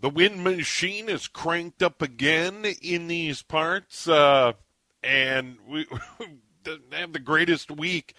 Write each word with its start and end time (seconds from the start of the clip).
The 0.00 0.08
wind 0.08 0.42
machine 0.42 1.10
is 1.10 1.28
cranked 1.28 1.82
up 1.82 2.00
again 2.00 2.64
in 2.80 3.06
these 3.06 3.42
parts, 3.42 4.08
uh, 4.08 4.54
and 5.02 5.58
we 5.68 5.86
have 6.92 7.12
the 7.12 7.18
greatest 7.18 7.70
week, 7.70 8.14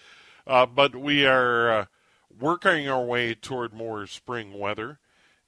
uh, 0.46 0.66
but 0.66 0.94
we 0.94 1.26
are 1.26 1.70
uh, 1.70 1.84
working 2.38 2.88
our 2.88 3.04
way 3.04 3.34
toward 3.34 3.74
more 3.74 4.06
spring 4.06 4.56
weather 4.56 5.00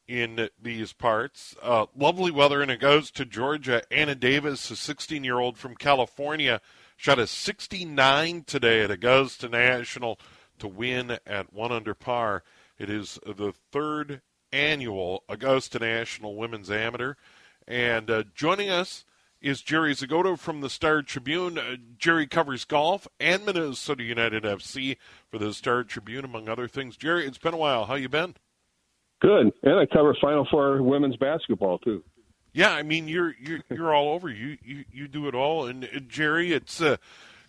in 0.08 0.48
these 0.60 0.92
parts. 0.92 1.54
Uh, 1.62 1.86
lovely 1.96 2.32
weather, 2.32 2.60
and 2.60 2.70
it 2.72 2.80
goes 2.80 3.12
to 3.12 3.24
Georgia. 3.24 3.82
Anna 3.92 4.16
Davis, 4.16 4.68
a 4.72 4.76
16 4.76 5.22
year 5.22 5.38
old 5.38 5.56
from 5.56 5.76
California, 5.76 6.60
shot 6.96 7.20
a 7.20 7.28
69 7.28 8.42
today 8.42 8.80
at 8.80 8.90
Augusta 8.90 9.48
National 9.48 10.18
to 10.58 10.66
win 10.66 11.16
at 11.28 11.52
one 11.52 11.70
under 11.70 11.94
par. 11.94 12.42
It 12.76 12.90
is 12.90 13.20
the 13.24 13.52
third 13.70 14.20
annual 14.54 15.24
Augusta 15.28 15.78
National 15.80 16.36
Women's 16.36 16.70
Amateur. 16.70 17.14
And 17.66 18.10
uh, 18.10 18.24
joining 18.34 18.70
us 18.70 19.04
is 19.42 19.60
Jerry 19.60 19.94
Zgoda 19.94 20.38
from 20.38 20.60
the 20.60 20.70
Star 20.70 21.02
Tribune. 21.02 21.58
Uh, 21.58 21.76
Jerry 21.98 22.26
covers 22.26 22.64
golf 22.64 23.08
and 23.18 23.44
Minnesota 23.44 24.02
United 24.02 24.44
FC 24.44 24.96
for 25.28 25.38
the 25.38 25.52
Star 25.52 25.82
Tribune, 25.84 26.24
among 26.24 26.48
other 26.48 26.68
things. 26.68 26.96
Jerry, 26.96 27.26
it's 27.26 27.38
been 27.38 27.52
a 27.52 27.58
while. 27.58 27.84
How 27.86 27.94
you 27.94 28.08
been? 28.08 28.34
Good, 29.20 29.52
and 29.62 29.78
I 29.78 29.86
cover 29.86 30.16
Final 30.20 30.46
Four 30.50 30.82
women's 30.82 31.16
basketball 31.16 31.78
too. 31.78 32.02
Yeah, 32.52 32.72
I 32.72 32.82
mean 32.82 33.08
you're 33.08 33.34
you're 33.40 33.60
you're 33.70 33.94
all 33.94 34.12
over. 34.12 34.28
You 34.28 34.58
you 34.62 34.84
you 34.92 35.08
do 35.08 35.28
it 35.28 35.34
all. 35.34 35.66
And 35.66 35.84
uh, 35.84 36.00
Jerry, 36.06 36.52
it's 36.52 36.80
a 36.80 36.98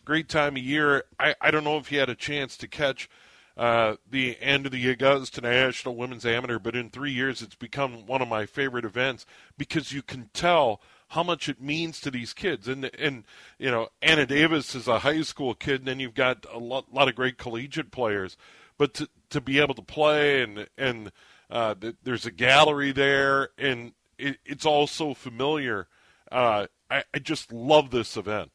great 0.04 0.30
time 0.30 0.56
of 0.56 0.64
year. 0.64 1.04
I 1.20 1.36
I 1.42 1.52
don't 1.52 1.64
know 1.64 1.78
if 1.78 1.92
you 1.92 2.00
had 2.00 2.10
a 2.10 2.16
chance 2.16 2.56
to 2.58 2.68
catch 2.68 3.10
uh, 3.58 3.96
the 4.10 4.38
end 4.42 4.66
of 4.66 4.72
the 4.72 4.90
Augusta 4.90 5.42
National 5.42 5.96
Women's 5.96 6.26
Amateur, 6.26 6.60
but 6.60 6.76
in 6.76 6.90
three 6.90 7.12
years 7.12 7.42
it's 7.42 7.56
become 7.56 8.06
one 8.06 8.22
of 8.22 8.28
my 8.28 8.46
favorite 8.46 8.86
events 8.86 9.26
because 9.58 9.92
you 9.92 10.02
can 10.02 10.30
tell 10.34 10.82
how 11.10 11.24
much 11.24 11.48
it 11.48 11.62
means 11.62 12.02
to 12.02 12.12
these 12.12 12.34
kids. 12.34 12.68
And 12.68 12.86
and 13.00 13.24
you 13.58 13.72
know 13.72 13.90
Anna 14.02 14.26
Davis 14.26 14.76
is 14.76 14.88
a 14.88 15.00
high 15.00 15.22
school 15.22 15.54
kid, 15.54 15.82
and 15.82 15.88
then 15.88 16.00
you've 16.00 16.16
got 16.16 16.46
a 16.52 16.60
lot, 16.60 16.94
lot 16.94 17.08
of 17.08 17.16
great 17.16 17.38
collegiate 17.38 17.92
players. 17.92 18.38
But 18.78 18.94
to 18.96 19.10
to 19.30 19.40
be 19.40 19.60
able 19.60 19.76
to 19.76 19.82
play 19.82 20.42
and 20.42 20.68
and 20.78 21.12
uh, 21.50 21.76
there's 22.04 22.26
a 22.26 22.32
gallery 22.32 22.92
there, 22.92 23.50
and 23.58 23.94
it, 24.18 24.38
it's 24.46 24.66
all 24.66 24.88
so 24.88 25.14
familiar. 25.14 25.88
Uh, 26.32 26.68
I, 26.90 27.04
I 27.14 27.20
just 27.20 27.54
love 27.54 27.92
this 27.92 28.18
event. 28.18 28.52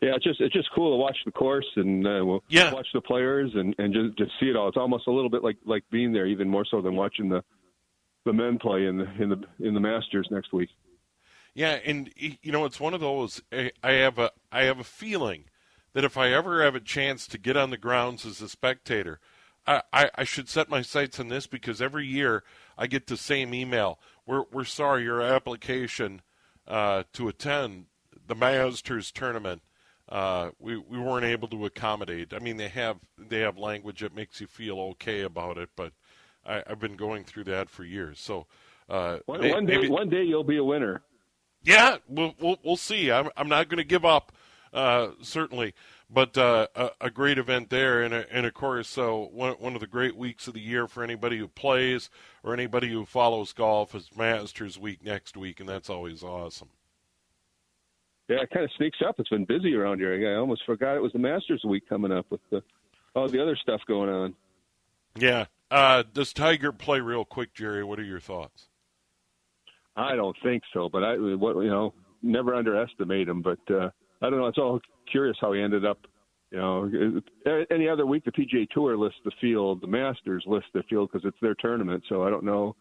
Yeah, 0.00 0.14
it's 0.14 0.24
just 0.24 0.40
it's 0.40 0.54
just 0.54 0.70
cool 0.74 0.92
to 0.92 0.96
watch 0.96 1.18
the 1.26 1.32
course 1.32 1.66
and 1.76 2.06
uh, 2.06 2.38
yeah. 2.48 2.72
watch 2.72 2.86
the 2.94 3.02
players 3.02 3.50
and, 3.54 3.74
and 3.78 3.92
just 3.92 4.16
just 4.16 4.30
see 4.40 4.46
it 4.46 4.56
all. 4.56 4.68
It's 4.68 4.78
almost 4.78 5.06
a 5.06 5.10
little 5.10 5.28
bit 5.28 5.44
like 5.44 5.58
like 5.66 5.84
being 5.90 6.12
there, 6.12 6.26
even 6.26 6.48
more 6.48 6.64
so 6.64 6.80
than 6.80 6.96
watching 6.96 7.28
the 7.28 7.44
the 8.24 8.32
men 8.32 8.58
play 8.58 8.86
in 8.86 8.96
the 8.96 9.22
in 9.22 9.28
the 9.28 9.42
in 9.58 9.74
the 9.74 9.80
Masters 9.80 10.28
next 10.30 10.52
week. 10.52 10.70
Yeah, 11.54 11.78
and 11.84 12.10
you 12.16 12.52
know 12.52 12.64
it's 12.64 12.80
one 12.80 12.94
of 12.94 13.00
those. 13.00 13.42
I 13.52 13.92
have 13.92 14.18
a 14.18 14.30
I 14.50 14.62
have 14.62 14.78
a 14.78 14.84
feeling 14.84 15.44
that 15.92 16.04
if 16.04 16.16
I 16.16 16.32
ever 16.32 16.62
have 16.62 16.74
a 16.74 16.80
chance 16.80 17.26
to 17.26 17.38
get 17.38 17.56
on 17.56 17.70
the 17.70 17.76
grounds 17.76 18.24
as 18.24 18.40
a 18.40 18.48
spectator, 18.48 19.20
I, 19.66 19.82
I, 19.92 20.10
I 20.14 20.24
should 20.24 20.48
set 20.48 20.70
my 20.70 20.82
sights 20.82 21.18
on 21.20 21.28
this 21.28 21.46
because 21.46 21.82
every 21.82 22.06
year 22.06 22.44
I 22.78 22.86
get 22.86 23.06
the 23.06 23.16
same 23.16 23.52
email. 23.52 23.98
We're 24.26 24.44
we're 24.50 24.64
sorry 24.64 25.02
your 25.02 25.20
application 25.20 26.22
uh, 26.66 27.02
to 27.12 27.28
attend 27.28 27.86
the 28.26 28.34
Masters 28.34 29.10
tournament 29.10 29.62
uh, 30.10 30.50
we 30.58 30.76
we 30.76 30.98
weren't 30.98 31.24
able 31.24 31.48
to 31.48 31.66
accommodate. 31.66 32.32
I 32.34 32.40
mean, 32.40 32.56
they 32.56 32.68
have 32.68 32.98
they 33.16 33.40
have 33.40 33.58
language 33.58 34.00
that 34.00 34.14
makes 34.14 34.40
you 34.40 34.46
feel 34.46 34.78
okay 34.80 35.22
about 35.22 35.56
it, 35.56 35.70
but 35.76 35.92
I, 36.44 36.62
have 36.66 36.80
been 36.80 36.96
going 36.96 37.24
through 37.24 37.44
that 37.44 37.70
for 37.70 37.84
years. 37.84 38.18
So 38.18 38.46
uh, 38.88 39.18
one, 39.26 39.48
one 39.48 39.66
day, 39.66 39.76
maybe, 39.76 39.88
one 39.88 40.08
day 40.08 40.24
you'll 40.24 40.44
be 40.44 40.56
a 40.56 40.64
winner. 40.64 41.02
Yeah, 41.62 41.98
we'll 42.08 42.34
we'll, 42.40 42.58
we'll 42.64 42.76
see. 42.76 43.12
I'm 43.12 43.30
I'm 43.36 43.48
not 43.48 43.68
going 43.68 43.78
to 43.78 43.84
give 43.84 44.04
up, 44.04 44.32
uh, 44.72 45.10
certainly, 45.22 45.74
but 46.08 46.36
uh, 46.36 46.66
a, 46.74 46.90
a, 47.02 47.10
great 47.10 47.38
event 47.38 47.70
there, 47.70 48.02
and 48.02 48.12
and 48.12 48.46
of 48.46 48.54
course, 48.54 48.88
so 48.88 49.28
one 49.32 49.52
one 49.54 49.74
of 49.74 49.80
the 49.80 49.86
great 49.86 50.16
weeks 50.16 50.48
of 50.48 50.54
the 50.54 50.60
year 50.60 50.88
for 50.88 51.04
anybody 51.04 51.38
who 51.38 51.46
plays 51.46 52.10
or 52.42 52.52
anybody 52.52 52.90
who 52.90 53.04
follows 53.04 53.52
golf 53.52 53.94
is 53.94 54.10
Masters 54.16 54.76
Week 54.76 55.04
next 55.04 55.36
week, 55.36 55.60
and 55.60 55.68
that's 55.68 55.90
always 55.90 56.24
awesome. 56.24 56.70
Yeah, 58.30 58.42
it 58.42 58.50
kind 58.50 58.64
of 58.64 58.70
sneaks 58.76 58.98
up. 59.04 59.16
It's 59.18 59.28
been 59.28 59.44
busy 59.44 59.74
around 59.74 59.98
here. 59.98 60.14
I 60.32 60.38
almost 60.38 60.62
forgot 60.64 60.94
it 60.94 61.02
was 61.02 61.12
the 61.12 61.18
Masters 61.18 61.64
week 61.64 61.88
coming 61.88 62.12
up 62.12 62.26
with 62.30 62.40
the, 62.50 62.62
all 63.16 63.28
the 63.28 63.42
other 63.42 63.58
stuff 63.60 63.80
going 63.88 64.08
on. 64.08 64.34
Yeah. 65.16 65.46
Uh, 65.68 66.04
does 66.12 66.32
Tiger 66.32 66.70
play 66.70 67.00
real 67.00 67.24
quick, 67.24 67.54
Jerry? 67.54 67.82
What 67.82 67.98
are 67.98 68.04
your 68.04 68.20
thoughts? 68.20 68.68
I 69.96 70.14
don't 70.14 70.36
think 70.44 70.62
so, 70.72 70.88
but 70.88 71.02
I, 71.02 71.16
what 71.16 71.56
you 71.56 71.70
know, 71.70 71.92
never 72.22 72.54
underestimate 72.54 73.28
him. 73.28 73.42
But 73.42 73.58
uh, 73.68 73.90
I 74.22 74.30
don't 74.30 74.38
know. 74.38 74.46
It's 74.46 74.58
all 74.58 74.78
curious 75.10 75.36
how 75.40 75.52
he 75.52 75.60
ended 75.60 75.84
up. 75.84 75.98
You 76.52 76.58
know, 76.58 77.20
any 77.70 77.88
other 77.88 78.06
week 78.06 78.24
the 78.24 78.30
PGA 78.30 78.68
Tour 78.70 78.96
lists 78.96 79.18
the 79.24 79.32
field, 79.40 79.80
the 79.80 79.88
Masters 79.88 80.44
list 80.46 80.66
the 80.72 80.84
field 80.88 81.10
because 81.12 81.26
it's 81.26 81.40
their 81.42 81.56
tournament. 81.56 82.04
So 82.08 82.22
I 82.22 82.30
don't 82.30 82.44
know 82.44 82.76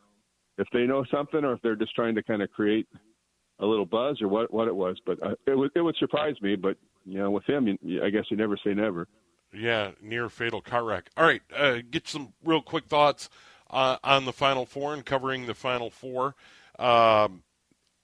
if 0.59 0.67
they 0.73 0.85
know 0.85 1.05
something 1.11 1.43
or 1.43 1.53
if 1.53 1.61
they're 1.63 1.75
just 1.75 1.95
trying 1.95 2.13
to 2.15 2.23
kind 2.23 2.43
of 2.43 2.51
create 2.51 2.87
a 3.59 3.65
little 3.65 3.85
buzz 3.85 4.21
or 4.21 4.27
what 4.27 4.53
what 4.53 4.67
it 4.67 4.75
was, 4.75 4.97
but 5.05 5.21
uh, 5.23 5.35
it 5.45 5.57
would 5.57 5.71
it 5.75 5.81
would 5.81 5.95
surprise 5.97 6.35
me. 6.41 6.55
But 6.55 6.77
you 7.05 7.17
know, 7.17 7.31
with 7.31 7.45
him, 7.45 7.77
you, 7.81 8.03
I 8.03 8.09
guess 8.09 8.25
you 8.29 8.37
never 8.37 8.57
say 8.57 8.73
never. 8.73 9.07
Yeah, 9.53 9.91
near 10.01 10.29
fatal 10.29 10.61
car 10.61 10.83
wreck. 10.83 11.09
All 11.17 11.25
right, 11.25 11.41
uh, 11.55 11.79
get 11.89 12.07
some 12.07 12.33
real 12.43 12.61
quick 12.61 12.85
thoughts 12.85 13.29
uh, 13.69 13.97
on 14.03 14.25
the 14.25 14.33
Final 14.33 14.65
Four 14.65 14.93
and 14.93 15.05
covering 15.05 15.45
the 15.45 15.55
Final 15.55 15.89
Four. 15.89 16.35
Um, 16.77 17.43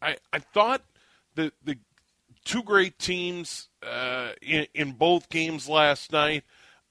I 0.02 0.18
I 0.34 0.40
thought 0.40 0.82
the 1.36 1.52
the 1.64 1.78
two 2.44 2.64
great 2.64 2.98
teams 3.00 3.70
uh, 3.84 4.30
in, 4.42 4.68
in 4.74 4.92
both 4.94 5.30
games 5.30 5.68
last 5.68 6.12
night. 6.12 6.44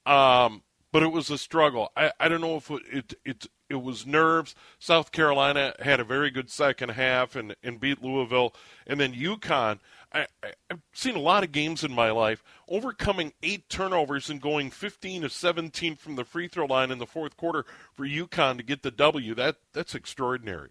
Um, 0.05 0.61
but 0.95 1.03
it 1.03 1.11
was 1.11 1.29
a 1.29 1.37
struggle. 1.37 1.91
I, 1.97 2.13
I 2.21 2.29
don't 2.29 2.39
know 2.39 2.55
if 2.55 2.71
it, 2.71 2.81
it, 2.89 3.13
it 3.25 3.47
it 3.69 3.83
was 3.83 4.05
nerves. 4.05 4.55
South 4.79 5.11
Carolina 5.11 5.73
had 5.81 5.99
a 5.99 6.05
very 6.05 6.31
good 6.31 6.49
second 6.49 6.91
half 6.91 7.35
and, 7.35 7.53
and 7.61 7.81
beat 7.81 8.01
Louisville. 8.01 8.55
And 8.87 8.97
then 8.97 9.13
UConn, 9.13 9.79
I, 10.13 10.27
I, 10.41 10.51
have 10.69 10.79
seen 10.93 11.17
a 11.17 11.19
lot 11.19 11.43
of 11.43 11.51
games 11.51 11.83
in 11.83 11.91
my 11.91 12.11
life, 12.11 12.41
overcoming 12.69 13.33
eight 13.43 13.67
turnovers 13.67 14.29
and 14.29 14.41
going 14.41 14.71
15 14.71 15.23
to 15.23 15.29
17 15.29 15.97
from 15.97 16.15
the 16.15 16.23
free 16.23 16.47
throw 16.47 16.65
line 16.65 16.91
in 16.91 16.99
the 16.99 17.05
fourth 17.05 17.35
quarter 17.35 17.65
for 17.93 18.07
UConn 18.07 18.55
to 18.55 18.63
get 18.63 18.81
the 18.81 18.89
W. 18.91 19.35
That 19.35 19.57
That's 19.73 19.95
extraordinary. 19.95 20.69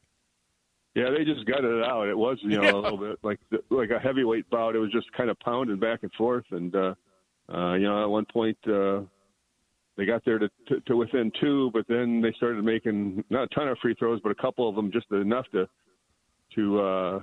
Yeah, 0.94 1.10
they 1.10 1.26
just 1.26 1.44
gutted 1.44 1.70
it 1.70 1.84
out. 1.84 2.08
It 2.08 2.16
was, 2.16 2.38
you 2.40 2.56
know, 2.56 2.62
yeah. 2.62 2.72
a 2.72 2.76
little 2.76 2.96
bit 2.96 3.18
like 3.22 3.40
like 3.68 3.90
a 3.90 3.98
heavyweight 3.98 4.48
bout. 4.48 4.74
It 4.74 4.78
was 4.78 4.90
just 4.90 5.12
kind 5.12 5.28
of 5.28 5.38
pounding 5.40 5.78
back 5.78 6.02
and 6.02 6.12
forth, 6.12 6.46
and 6.50 6.74
uh, 6.74 6.94
uh, 7.52 7.74
you 7.74 7.86
know, 7.86 8.02
at 8.02 8.08
one 8.08 8.24
point, 8.24 8.56
uh, 8.66 9.02
they 9.96 10.04
got 10.04 10.24
there 10.24 10.38
to, 10.38 10.48
to, 10.68 10.80
to 10.80 10.96
within 10.96 11.30
two, 11.40 11.70
but 11.72 11.86
then 11.88 12.20
they 12.20 12.32
started 12.36 12.64
making 12.64 13.22
not 13.30 13.44
a 13.44 13.54
ton 13.54 13.68
of 13.68 13.78
free 13.78 13.94
throws, 13.94 14.20
but 14.22 14.30
a 14.30 14.34
couple 14.34 14.68
of 14.68 14.74
them 14.74 14.90
just 14.92 15.10
enough 15.10 15.46
to 15.52 15.68
to 16.54 16.80
uh, 16.80 17.20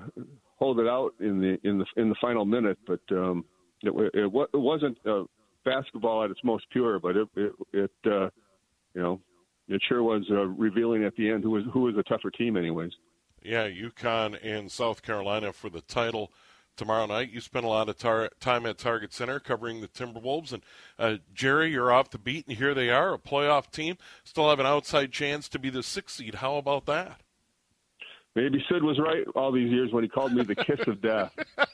hold 0.57 0.79
it 0.79 0.88
out 0.88 1.13
in 1.19 1.39
the 1.39 1.57
in 1.68 1.77
the 1.79 1.85
in 1.97 2.09
the 2.09 2.15
final 2.21 2.45
minute. 2.45 2.77
But 2.88 3.01
um, 3.12 3.45
it, 3.81 4.12
it, 4.13 4.31
it 4.53 4.57
wasn't 4.57 4.97
uh, 5.06 5.23
basketball 5.65 6.23
at 6.23 6.31
its 6.31 6.39
most 6.44 6.65
pure, 6.71 7.00
but 7.00 7.18
it 7.18 7.27
it, 7.35 7.51
it 7.73 7.91
uh, 8.06 8.29
you 8.94 9.01
know 9.01 9.21
it 9.67 9.81
sure 9.88 10.03
was 10.03 10.24
uh, 10.31 10.45
revealing 10.47 11.03
at 11.03 11.15
the 11.15 11.29
end 11.29 11.44
who 11.44 11.51
was 11.51 11.63
who 11.74 11.81
was 11.81 11.95
a 11.97 12.03
tougher 12.03 12.31
team, 12.31 12.56
anyways. 12.56 12.91
Yeah, 13.44 13.67
UConn 13.67 14.38
and 14.44 14.71
South 14.71 15.01
Carolina 15.01 15.51
for 15.51 15.69
the 15.69 15.81
title 15.81 16.31
tomorrow 16.75 17.06
night. 17.06 17.31
You 17.31 17.41
spent 17.41 17.65
a 17.65 17.69
lot 17.69 17.89
of 17.89 17.97
tar- 17.97 18.31
time 18.39 18.65
at 18.65 18.77
Target 18.77 19.13
Center 19.13 19.39
covering 19.39 19.81
the 19.81 19.88
Timberwolves. 19.88 20.53
And 20.53 20.63
uh, 20.97 21.18
Jerry, 21.33 21.71
you're 21.71 21.91
off 21.91 22.09
the 22.12 22.18
beat, 22.18 22.47
and 22.47 22.57
here 22.57 22.73
they 22.73 22.89
are, 22.89 23.13
a 23.13 23.18
playoff 23.18 23.71
team. 23.71 23.97
Still 24.23 24.50
have 24.50 24.59
an 24.59 24.65
outside 24.65 25.12
chance 25.12 25.47
to 25.50 25.59
be 25.59 25.69
the 25.69 25.83
sixth 25.83 26.18
seed. 26.18 26.35
How 26.35 26.57
about 26.57 26.85
that? 26.88 27.21
Maybe 28.35 28.63
Sid 28.69 28.83
was 28.83 28.97
right 28.97 29.25
all 29.35 29.51
these 29.51 29.69
years 29.69 29.91
when 29.91 30.03
he 30.03 30.09
called 30.09 30.31
me 30.33 30.44
the 30.44 30.56
kiss 30.56 30.79
of 30.88 31.01
death. 31.01 31.33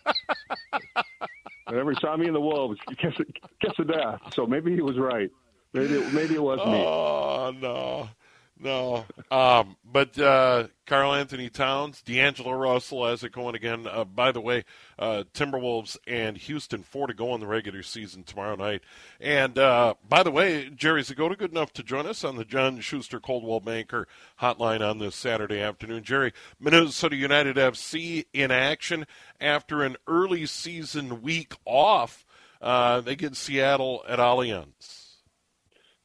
Whenever 1.68 1.92
he 1.92 1.98
saw 2.00 2.18
me 2.18 2.28
in 2.28 2.34
the 2.34 2.42
Wolves, 2.42 2.80
kiss, 2.98 3.14
kiss 3.62 3.74
of 3.78 3.88
death. 3.88 4.20
So 4.34 4.48
maybe 4.48 4.74
he 4.74 4.82
was 4.82 4.98
right. 4.98 5.30
Maybe 5.74 6.00
maybe 6.12 6.36
it 6.36 6.42
was 6.42 6.60
me. 6.60 6.84
Oh 6.86 7.54
no. 7.62 8.10
No, 8.60 9.06
um, 9.30 9.78
but 9.86 10.18
uh, 10.18 10.68
Karl-Anthony 10.88 11.50
Towns, 11.50 12.02
D'Angelo 12.02 12.54
Russell 12.54 13.06
has 13.06 13.24
it 13.24 13.32
going 13.32 13.54
again. 13.54 13.86
Uh, 13.86 14.04
by 14.04 14.32
the 14.32 14.42
way, 14.42 14.66
uh, 14.98 15.26
Timberwolves 15.34 15.96
and 16.08 16.36
Houston 16.38 16.82
four 16.82 17.06
to 17.06 17.14
go 17.14 17.36
in 17.36 17.40
the 17.40 17.46
regular 17.46 17.84
season 17.84 18.24
tomorrow 18.24 18.56
night. 18.56 18.82
And 19.20 19.60
uh, 19.60 19.94
by 20.08 20.24
the 20.24 20.32
way, 20.32 20.70
Jerry 20.70 21.04
Zgoda 21.04 21.38
good 21.38 21.52
enough 21.52 21.72
to 21.74 21.84
join 21.84 22.08
us 22.08 22.24
on 22.24 22.36
the 22.36 22.46
John 22.46 22.80
Schuster 22.80 23.20
Coldwell 23.20 23.60
Banker 23.60 24.08
Hotline 24.42 24.82
on 24.82 24.98
this 24.98 25.16
Saturday 25.16 25.62
afternoon. 25.62 26.04
Jerry, 26.04 26.34
Minnesota 26.60 27.16
United 27.16 27.58
FC 27.58 28.26
in 28.34 28.50
action 28.50 29.06
after 29.40 29.84
an 29.84 29.98
early 30.08 30.48
season 30.48 31.22
week 31.22 31.54
off. 31.66 32.26
Uh, 32.60 33.02
they 33.02 33.16
get 33.16 33.36
Seattle 33.36 34.04
at 34.08 34.18
Allianz. 34.18 35.07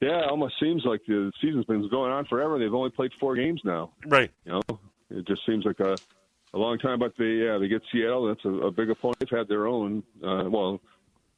Yeah, 0.02 0.18
it 0.18 0.28
almost 0.28 0.54
seems 0.60 0.82
like 0.84 1.00
the 1.06 1.30
season's 1.40 1.64
been 1.64 1.88
going 1.88 2.10
on 2.10 2.24
forever. 2.24 2.58
They've 2.58 2.74
only 2.74 2.90
played 2.90 3.12
four 3.20 3.36
games 3.36 3.60
now. 3.64 3.92
Right. 4.04 4.32
You 4.44 4.52
know, 4.52 4.80
it 5.10 5.24
just 5.28 5.46
seems 5.46 5.64
like 5.64 5.78
a 5.78 5.96
a 6.54 6.58
long 6.58 6.76
time. 6.78 6.98
But 6.98 7.12
they 7.16 7.44
yeah 7.44 7.56
they 7.56 7.68
get 7.68 7.82
Seattle. 7.92 8.26
That's 8.26 8.44
a, 8.44 8.66
a 8.66 8.70
big 8.72 8.90
opponent. 8.90 9.20
They've 9.20 9.38
had 9.38 9.46
their 9.46 9.68
own. 9.68 10.02
Uh, 10.20 10.50
well, 10.50 10.80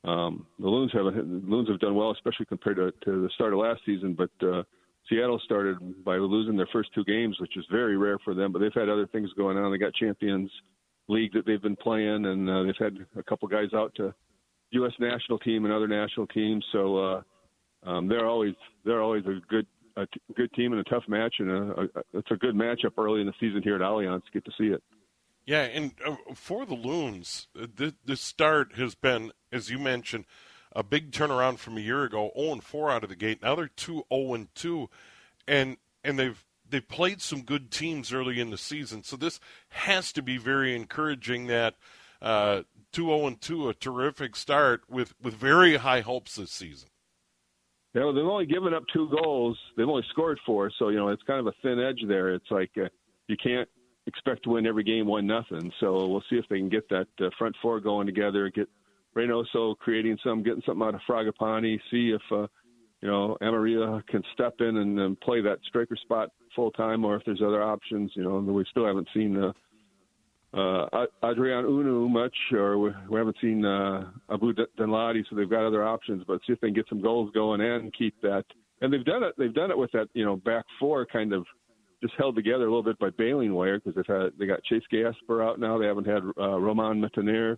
um, 0.04 0.46
the 0.58 0.66
Loons 0.66 0.92
have 0.94 1.04
the 1.04 1.42
Loons 1.46 1.68
have 1.68 1.78
done 1.78 1.94
well, 1.94 2.10
especially 2.12 2.46
compared 2.46 2.76
to, 2.76 2.90
to 3.04 3.22
the 3.22 3.28
start 3.34 3.52
of 3.52 3.58
last 3.58 3.82
season. 3.84 4.14
But 4.14 4.30
uh, 4.46 4.62
Seattle 5.10 5.42
started 5.44 6.02
by 6.02 6.16
losing 6.16 6.56
their 6.56 6.68
first 6.72 6.88
two 6.94 7.04
games, 7.04 7.38
which 7.40 7.58
is 7.58 7.66
very 7.70 7.98
rare 7.98 8.18
for 8.24 8.32
them. 8.32 8.50
But 8.50 8.60
they've 8.60 8.72
had 8.74 8.88
other 8.88 9.06
things 9.06 9.28
going 9.36 9.58
on. 9.58 9.72
They 9.72 9.78
got 9.78 9.92
Champions 9.92 10.50
League 11.08 11.34
that 11.34 11.44
they've 11.44 11.60
been 11.60 11.76
playing, 11.76 12.24
and 12.24 12.48
uh, 12.48 12.62
they've 12.62 12.74
had 12.78 12.96
a 13.14 13.22
couple 13.22 13.46
guys 13.46 13.74
out 13.74 13.94
to 13.96 14.14
U.S. 14.70 14.92
national 14.98 15.38
team 15.40 15.66
and 15.66 15.74
other 15.74 15.88
national 15.88 16.28
teams. 16.28 16.64
So. 16.72 16.96
Uh, 16.96 17.22
um, 17.84 18.08
they're 18.08 18.26
always 18.26 18.54
they're 18.84 19.02
always 19.02 19.24
a 19.26 19.40
good 19.48 19.66
a 19.96 20.06
t- 20.06 20.20
good 20.34 20.52
team 20.54 20.72
and 20.72 20.80
a 20.80 20.90
tough 20.90 21.04
match, 21.08 21.36
and 21.38 21.50
a, 21.50 21.80
a, 21.82 21.88
it's 22.14 22.30
a 22.30 22.36
good 22.36 22.54
matchup 22.54 22.92
early 22.98 23.20
in 23.20 23.26
the 23.26 23.34
season 23.38 23.62
here 23.62 23.76
at 23.76 23.80
Allianz. 23.80 24.22
Get 24.32 24.44
to 24.44 24.52
see 24.58 24.68
it. 24.68 24.82
Yeah, 25.46 25.62
and 25.62 25.92
uh, 26.04 26.16
for 26.34 26.64
the 26.64 26.74
Loons, 26.74 27.48
uh, 27.60 27.66
the, 27.74 27.94
the 28.04 28.16
start 28.16 28.76
has 28.76 28.94
been, 28.94 29.30
as 29.52 29.68
you 29.70 29.78
mentioned, 29.78 30.24
a 30.72 30.82
big 30.82 31.12
turnaround 31.12 31.58
from 31.58 31.76
a 31.76 31.82
year 31.82 32.04
ago. 32.04 32.32
0 32.36 32.60
4 32.60 32.90
out 32.90 33.04
of 33.04 33.10
the 33.10 33.16
gate. 33.16 33.42
Now 33.42 33.54
they're 33.54 33.68
2 33.68 34.04
0 34.12 34.46
2, 34.54 34.90
and 35.46 35.76
and 36.02 36.18
they've 36.18 36.44
they've 36.68 36.88
played 36.88 37.20
some 37.20 37.42
good 37.42 37.70
teams 37.70 38.12
early 38.12 38.40
in 38.40 38.50
the 38.50 38.58
season. 38.58 39.02
So 39.02 39.16
this 39.16 39.38
has 39.68 40.12
to 40.12 40.22
be 40.22 40.38
very 40.38 40.74
encouraging. 40.74 41.46
That 41.46 41.74
uh, 42.22 42.62
2 42.92 43.06
0 43.06 43.36
2, 43.40 43.68
a 43.68 43.74
terrific 43.74 44.36
start 44.36 44.84
with 44.88 45.14
with 45.22 45.34
very 45.34 45.76
high 45.76 46.00
hopes 46.00 46.36
this 46.36 46.50
season. 46.50 46.88
Yeah, 47.94 48.04
well, 48.04 48.12
they've 48.12 48.24
only 48.24 48.46
given 48.46 48.74
up 48.74 48.82
two 48.92 49.08
goals. 49.22 49.56
They've 49.76 49.88
only 49.88 50.04
scored 50.10 50.38
four, 50.44 50.70
so 50.78 50.88
you 50.88 50.96
know 50.96 51.08
it's 51.08 51.22
kind 51.22 51.40
of 51.40 51.46
a 51.46 51.52
thin 51.62 51.78
edge 51.78 52.00
there. 52.08 52.34
It's 52.34 52.50
like 52.50 52.70
uh, 52.76 52.88
you 53.28 53.36
can't 53.36 53.68
expect 54.06 54.42
to 54.44 54.50
win 54.50 54.66
every 54.66 54.82
game 54.82 55.06
one 55.06 55.26
nothing. 55.26 55.72
So 55.78 56.08
we'll 56.08 56.24
see 56.28 56.36
if 56.36 56.44
they 56.50 56.58
can 56.58 56.68
get 56.68 56.88
that 56.88 57.06
uh, 57.20 57.30
front 57.38 57.54
four 57.62 57.80
going 57.80 58.06
together. 58.06 58.50
Get 58.50 58.68
Reynoso 59.16 59.78
creating 59.78 60.18
some, 60.24 60.42
getting 60.42 60.62
something 60.66 60.86
out 60.86 60.96
of 60.96 61.00
Fragapane. 61.08 61.78
See 61.90 62.10
if 62.10 62.22
uh, 62.32 62.48
you 63.00 63.08
know 63.08 63.38
Amarilla 63.40 64.04
can 64.08 64.24
step 64.32 64.54
in 64.58 64.76
and, 64.76 64.98
and 64.98 65.20
play 65.20 65.40
that 65.42 65.58
striker 65.68 65.96
spot 65.96 66.30
full 66.56 66.72
time, 66.72 67.04
or 67.04 67.16
if 67.16 67.22
there's 67.24 67.42
other 67.42 67.62
options. 67.62 68.10
You 68.14 68.24
know, 68.24 68.38
we 68.38 68.64
still 68.70 68.86
haven't 68.86 69.08
seen. 69.14 69.36
Uh, 69.40 69.52
uh, 70.56 71.06
Adrien 71.24 71.64
Hunou 71.64 72.08
much, 72.08 72.34
or 72.52 72.78
we, 72.78 73.18
haven't 73.18 73.36
seen 73.40 73.64
uh, 73.64 74.10
Abu 74.32 74.52
Danladi, 74.78 75.24
so 75.28 75.36
they've 75.36 75.50
got 75.50 75.66
other 75.66 75.84
options. 75.84 76.22
But 76.26 76.40
see 76.46 76.52
if 76.52 76.60
they 76.60 76.68
can 76.68 76.74
get 76.74 76.88
some 76.88 77.02
goals 77.02 77.30
going 77.34 77.60
and 77.60 77.92
keep 77.92 78.14
that. 78.22 78.44
And 78.80 78.92
they've 78.92 79.04
done 79.04 79.22
it. 79.22 79.34
They've 79.36 79.54
done 79.54 79.70
it 79.70 79.78
with 79.78 79.90
that, 79.92 80.08
you 80.14 80.24
know, 80.24 80.36
back 80.36 80.64
four 80.78 81.06
kind 81.06 81.32
of 81.32 81.44
just 82.02 82.14
held 82.18 82.36
together 82.36 82.64
a 82.64 82.68
little 82.68 82.82
bit 82.82 82.98
by 82.98 83.10
bailing 83.10 83.54
wire 83.54 83.78
because 83.78 83.94
they've 83.94 84.16
had 84.16 84.32
they 84.38 84.46
got 84.46 84.62
Chase 84.64 84.82
Gasper 84.90 85.42
out 85.42 85.58
now. 85.58 85.78
They 85.78 85.86
haven't 85.86 86.06
had 86.06 86.22
uh, 86.38 86.58
Romain 86.58 87.00
Métanire 87.02 87.56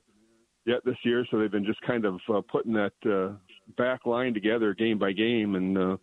yet 0.65 0.85
this 0.85 0.97
year, 1.05 1.27
so 1.31 1.39
they've 1.39 1.51
been 1.51 1.65
just 1.65 1.81
kind 1.83 2.05
of 2.05 2.21
uh, 2.33 2.41
putting 2.51 2.73
that 2.75 2.93
uh, 3.05 3.35
back 3.77 4.07
line 4.07 4.35
together 4.35 4.73
game 4.73 4.99
by 4.99 5.13
game, 5.13 5.57
and 5.57 5.77
uh, 5.77 5.97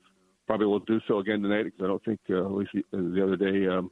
probably 0.45 0.65
will 0.65 0.79
do 0.79 0.99
so 1.07 1.19
again 1.19 1.41
tonight 1.41 1.63
because 1.63 1.81
I 1.83 1.87
don't 1.87 2.03
think 2.03 2.19
uh, 2.29 2.45
at 2.45 2.51
least 2.51 2.71
the 2.91 3.23
other 3.23 3.37
day. 3.37 3.67
Um, 3.67 3.89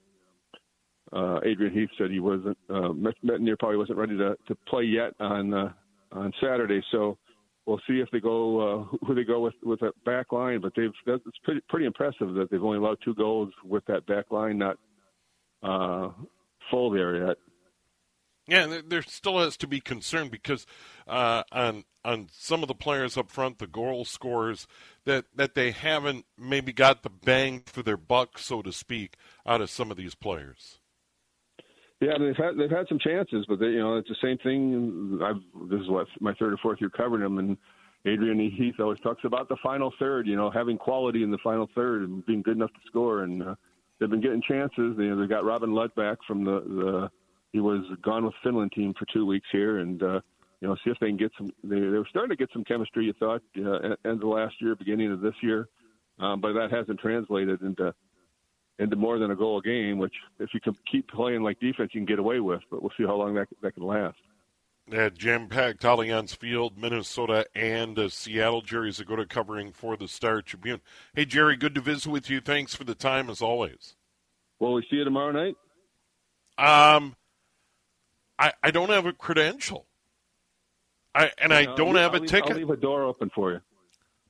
uh, 1.14 1.40
Adrian 1.44 1.74
Heath 1.74 1.90
said 1.98 2.12
he 2.12 2.20
wasn't. 2.20 2.58
Uh, 2.70 2.94
Métanire 2.94 3.60
probably 3.60 3.78
wasn't 3.78 3.98
ready 3.98 4.18
to, 4.18 4.36
to 4.48 4.56
play 4.68 4.84
yet 4.84 5.14
on 5.20 5.54
uh, 5.54 5.72
on 6.12 6.32
Saturday. 6.42 6.82
So 6.92 7.18
we'll 7.66 7.82
see 7.88 8.00
if 8.00 8.10
they 8.12 8.20
go 8.20 8.60
uh, 8.60 8.98
who 9.06 9.16
they 9.16 9.24
go 9.24 9.42
with 9.42 9.54
with 9.64 9.80
that 9.82 9.94
back 10.06 10.32
line. 10.32 10.62
But 10.62 10.74
they've 10.76 10.92
that's 11.06 11.22
pretty 11.44 11.62
pretty 11.70 11.86
impressive 11.86 12.34
that 12.36 12.48
they've 12.50 12.64
only 12.64 12.78
allowed 12.78 13.00
two 13.04 13.16
goals 13.16 13.52
with 13.66 13.86
that 13.86 14.06
back 14.06 14.32
line 14.32 14.58
not 14.58 14.78
uh, 15.64 16.10
full 16.70 16.92
there 16.92 17.28
yet. 17.28 17.38
Yeah, 18.48 18.82
there 18.86 19.04
still 19.04 19.40
has 19.40 19.56
to 19.58 19.68
be 19.68 19.80
concern 19.80 20.30
because 20.30 20.66
uh, 21.08 21.44
on 21.52 21.86
on 22.04 22.28
some 22.32 22.64
of 22.64 22.68
the 22.68 22.76
players 22.76 23.16
up 23.16 23.30
front, 23.30 23.60
the 23.60 23.68
goal 23.68 24.04
scorers, 24.06 24.68
that 25.06 25.26
that 25.36 25.56
they 25.56 25.72
haven't 25.72 26.26
maybe 26.38 26.74
got 26.74 27.04
the 27.04 27.10
bang 27.10 27.64
for 27.66 27.84
their 27.84 27.98
buck, 27.98 28.38
so 28.40 28.62
to 28.62 28.72
speak, 28.72 29.16
out 29.46 29.62
of 29.62 29.70
some 29.70 29.92
of 29.92 29.98
these 29.98 30.16
players. 30.16 30.81
Yeah, 32.02 32.18
they've 32.20 32.36
had 32.36 32.58
they've 32.58 32.70
had 32.70 32.88
some 32.90 32.98
chances, 32.98 33.46
but 33.48 33.60
they, 33.60 33.68
you 33.68 33.80
know 33.80 33.98
it's 33.98 34.10
the 34.10 34.16
same 34.24 34.40
thing. 34.40 35.20
I've 35.24 35.70
this 35.70 35.80
is 35.82 35.88
what 35.88 36.08
my 36.20 36.34
third 36.34 36.54
or 36.54 36.58
fourth 36.58 36.82
year 36.82 36.90
covering 36.90 37.22
them, 37.22 37.38
and 37.38 37.56
Adrian 38.06 38.40
Heath 38.40 38.74
always 38.80 39.00
talks 39.02 39.22
about 39.24 39.48
the 39.50 39.58
final 39.62 39.94
third. 40.00 40.26
You 40.26 40.36
know, 40.36 40.50
having 40.50 40.80
quality 40.80 41.22
in 41.22 41.30
the 41.30 41.38
final 41.44 41.70
third 41.76 42.02
and 42.02 42.26
being 42.26 42.42
good 42.42 42.58
enough 42.58 42.74
to 42.74 42.80
score. 42.88 43.22
And 43.22 43.44
uh, 43.44 43.56
they've 44.00 44.10
been 44.10 44.22
getting 44.22 44.42
chances. 44.42 44.98
They 44.98 45.10
they 45.10 45.28
got 45.28 45.46
Robin 45.46 45.74
Lod 45.74 45.94
back 45.94 46.18
from 46.28 46.44
the 46.44 46.62
the 46.62 47.10
he 47.54 47.60
was 47.60 47.86
gone 48.02 48.26
with 48.26 48.34
Finland 48.44 48.72
team 48.72 48.96
for 48.98 49.06
two 49.14 49.28
weeks 49.28 49.48
here, 49.52 49.78
and 49.78 50.02
uh, 50.02 50.22
you 50.60 50.68
know 50.68 50.76
see 50.84 50.90
if 50.90 50.98
they 51.00 51.08
can 51.08 51.18
get 51.18 51.32
some. 51.38 51.52
They, 51.64 51.80
they 51.80 51.98
were 52.00 52.08
starting 52.10 52.32
to 52.32 52.36
get 52.36 52.50
some 52.52 52.64
chemistry. 52.64 53.06
You 53.06 53.14
thought 53.20 53.44
uh, 53.58 53.96
end 54.10 54.24
of 54.24 54.30
last 54.30 54.56
year, 54.60 54.76
beginning 54.76 55.12
of 55.12 55.22
this 55.22 55.36
year, 55.44 55.68
um, 56.20 56.42
but 56.42 56.54
that 56.54 56.72
hasn't 56.72 57.00
translated 57.00 57.62
into 57.62 57.94
into 58.82 58.96
more 58.96 59.20
than 59.20 59.32
a 59.32 59.36
goal 59.36 59.60
a 59.60 59.62
game, 59.62 59.98
which 59.98 60.14
if 60.40 60.50
you 60.54 60.60
can 60.60 60.76
keep 60.92 61.08
playing 61.10 61.44
like 61.44 61.60
defense, 61.60 61.92
you 61.94 62.02
can 62.02 62.06
get 62.06 62.20
away 62.20 62.40
with. 62.40 62.62
But 62.70 62.82
we'll 62.82 62.92
see 62.98 63.06
how 63.06 63.16
long 63.16 63.36
that 63.36 63.48
that 63.62 63.76
can 63.76 63.84
last. 63.84 64.18
At 64.92 65.18
jam-packed 65.18 65.84
Allianz 65.84 66.36
Field, 66.36 66.78
Minnesota 66.78 67.46
and 67.56 67.98
uh, 67.98 68.10
Seattle. 68.10 68.62
Jerry 68.62 68.90
Zgoda 68.90 69.30
covering 69.30 69.72
for 69.72 69.96
the 69.96 70.08
Star 70.08 70.42
Tribune. 70.42 70.82
Hey, 71.14 71.24
Jerry, 71.24 71.56
good 71.56 71.76
to 71.76 71.82
visit 71.82 72.12
with 72.12 72.30
you. 72.30 72.42
Thanks 72.42 72.76
for 72.76 72.84
the 72.84 72.96
time, 72.96 73.30
as 73.30 73.42
always. 73.42 73.96
Will 74.60 74.74
we 74.74 74.82
see 74.90 74.98
you 74.98 75.04
tomorrow 75.04 75.32
night? 75.32 75.56
Um, 76.58 77.16
I 78.38 78.54
I 78.64 78.72
don't 78.72 78.90
have 78.90 79.06
a 79.06 79.14
credential. 79.14 79.86
I 81.14 81.32
and 81.38 81.54
I 81.54 81.74
don't 81.76 81.96
have 81.96 82.16
a 82.16 82.20
ticket. 82.20 82.52
I'll 82.52 82.58
leave 82.58 82.70
a 82.72 82.76
door 82.76 83.04
open 83.04 83.30
for 83.34 83.52
you. 83.52 83.62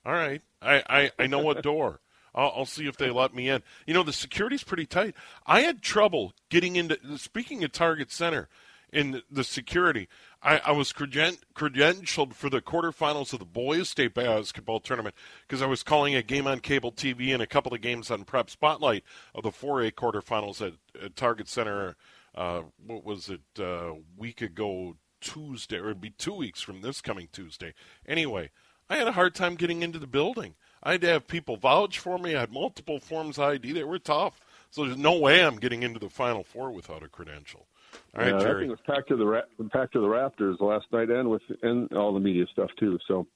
All 0.06 0.14
right, 0.14 0.42
I 0.62 0.84
I, 0.88 1.12
I 1.18 1.28
know 1.28 1.50
a 1.50 1.62
door. 1.62 2.01
I'll, 2.34 2.54
I'll, 2.56 2.66
see 2.66 2.88
if 2.88 2.98
they 2.98 3.10
let 3.10 3.34
me 3.34 3.50
in. 3.50 3.64
You 3.86 3.94
know, 3.94 4.04
the 4.04 4.14
security's 4.14 4.64
pretty 4.64 4.86
tight. 4.86 5.16
I 5.46 5.62
had 5.62 5.82
trouble 5.82 6.34
getting 6.50 6.76
into. 6.76 6.98
Speaking 7.18 7.64
of 7.64 7.72
Target 7.72 8.12
Center, 8.12 8.48
in 8.92 9.22
the 9.32 9.44
security, 9.44 10.08
I, 10.42 10.60
I 10.66 10.72
was 10.72 10.92
creden- 10.92 11.40
credentialed 11.56 12.34
for 12.34 12.50
the 12.50 12.62
quarterfinals 12.62 13.32
of 13.34 13.40
the 13.40 13.46
boys' 13.46 13.90
state 13.90 14.14
basketball 14.14 14.80
tournament 14.80 15.16
because 15.48 15.62
I 15.62 15.66
was 15.66 15.84
calling 15.84 16.16
a 16.16 16.22
game 16.22 16.48
on 16.48 16.60
cable 16.60 16.92
TV 16.92 17.34
and 17.34 17.42
a 17.42 17.48
couple 17.48 17.74
of 17.74 17.82
games 17.82 18.12
on 18.12 18.26
Prep 18.26 18.50
Spotlight 18.50 19.04
of 19.34 19.44
the 19.44 19.52
4A 19.52 19.94
quarterfinals 19.94 20.66
at, 20.66 20.74
at 21.02 21.16
Target 21.16 21.48
Center. 21.48 21.96
Uh, 22.36 22.64
what 22.86 23.06
was 23.06 23.30
it? 23.30 23.42
Uh, 23.62 23.94
week 24.18 24.42
ago 24.42 24.98
Tuesday, 25.22 25.78
or 25.78 25.86
it'd 25.86 26.02
be 26.02 26.10
two 26.10 26.34
weeks 26.34 26.62
from 26.62 26.82
this 26.82 27.02
coming 27.02 27.30
Tuesday. 27.32 27.74
Anyway, 28.06 28.50
I 28.90 28.98
had 28.98 29.08
a 29.08 29.14
hard 29.14 29.36
time 29.36 29.56
getting 29.56 29.84
into 29.84 30.00
the 30.00 30.08
building. 30.08 30.56
I 30.84 30.94
had 30.94 31.02
to 31.02 31.08
have 31.08 31.28
people 31.28 31.58
vouch 31.58 32.00
for 32.00 32.18
me. 32.18 32.36
I 32.36 32.42
had 32.42 32.52
multiple 32.52 33.00
forms 33.00 33.38
of 33.38 33.44
ID 33.46 33.74
that 33.74 33.88
were 33.88 34.00
tough. 34.00 34.40
So 34.72 34.86
there's 34.86 34.98
no 34.98 35.18
way 35.18 35.44
I'm 35.44 35.58
getting 35.58 35.84
into 35.84 36.00
the 36.00 36.10
Final 36.10 36.44
Four 36.44 36.72
without 36.72 37.04
a 37.04 37.10
credential. 37.10 37.68
All 38.16 38.24
right, 38.24 38.34
yeah, 38.34 38.40
Jerry. 38.40 38.66
It 38.66 38.70
was 38.70 38.80
packed 38.86 39.10
to 39.10 39.18
the 39.18 39.44
packed 39.70 39.94
to 39.94 40.00
the 40.00 40.08
Raptors 40.08 40.62
last 40.62 40.86
night, 40.94 41.10
and 41.10 41.30
with 41.30 41.42
and 41.62 41.92
all 41.94 42.14
the 42.14 42.22
media 42.22 42.46
stuff 42.52 42.70
too. 42.80 42.98
So, 43.08 43.28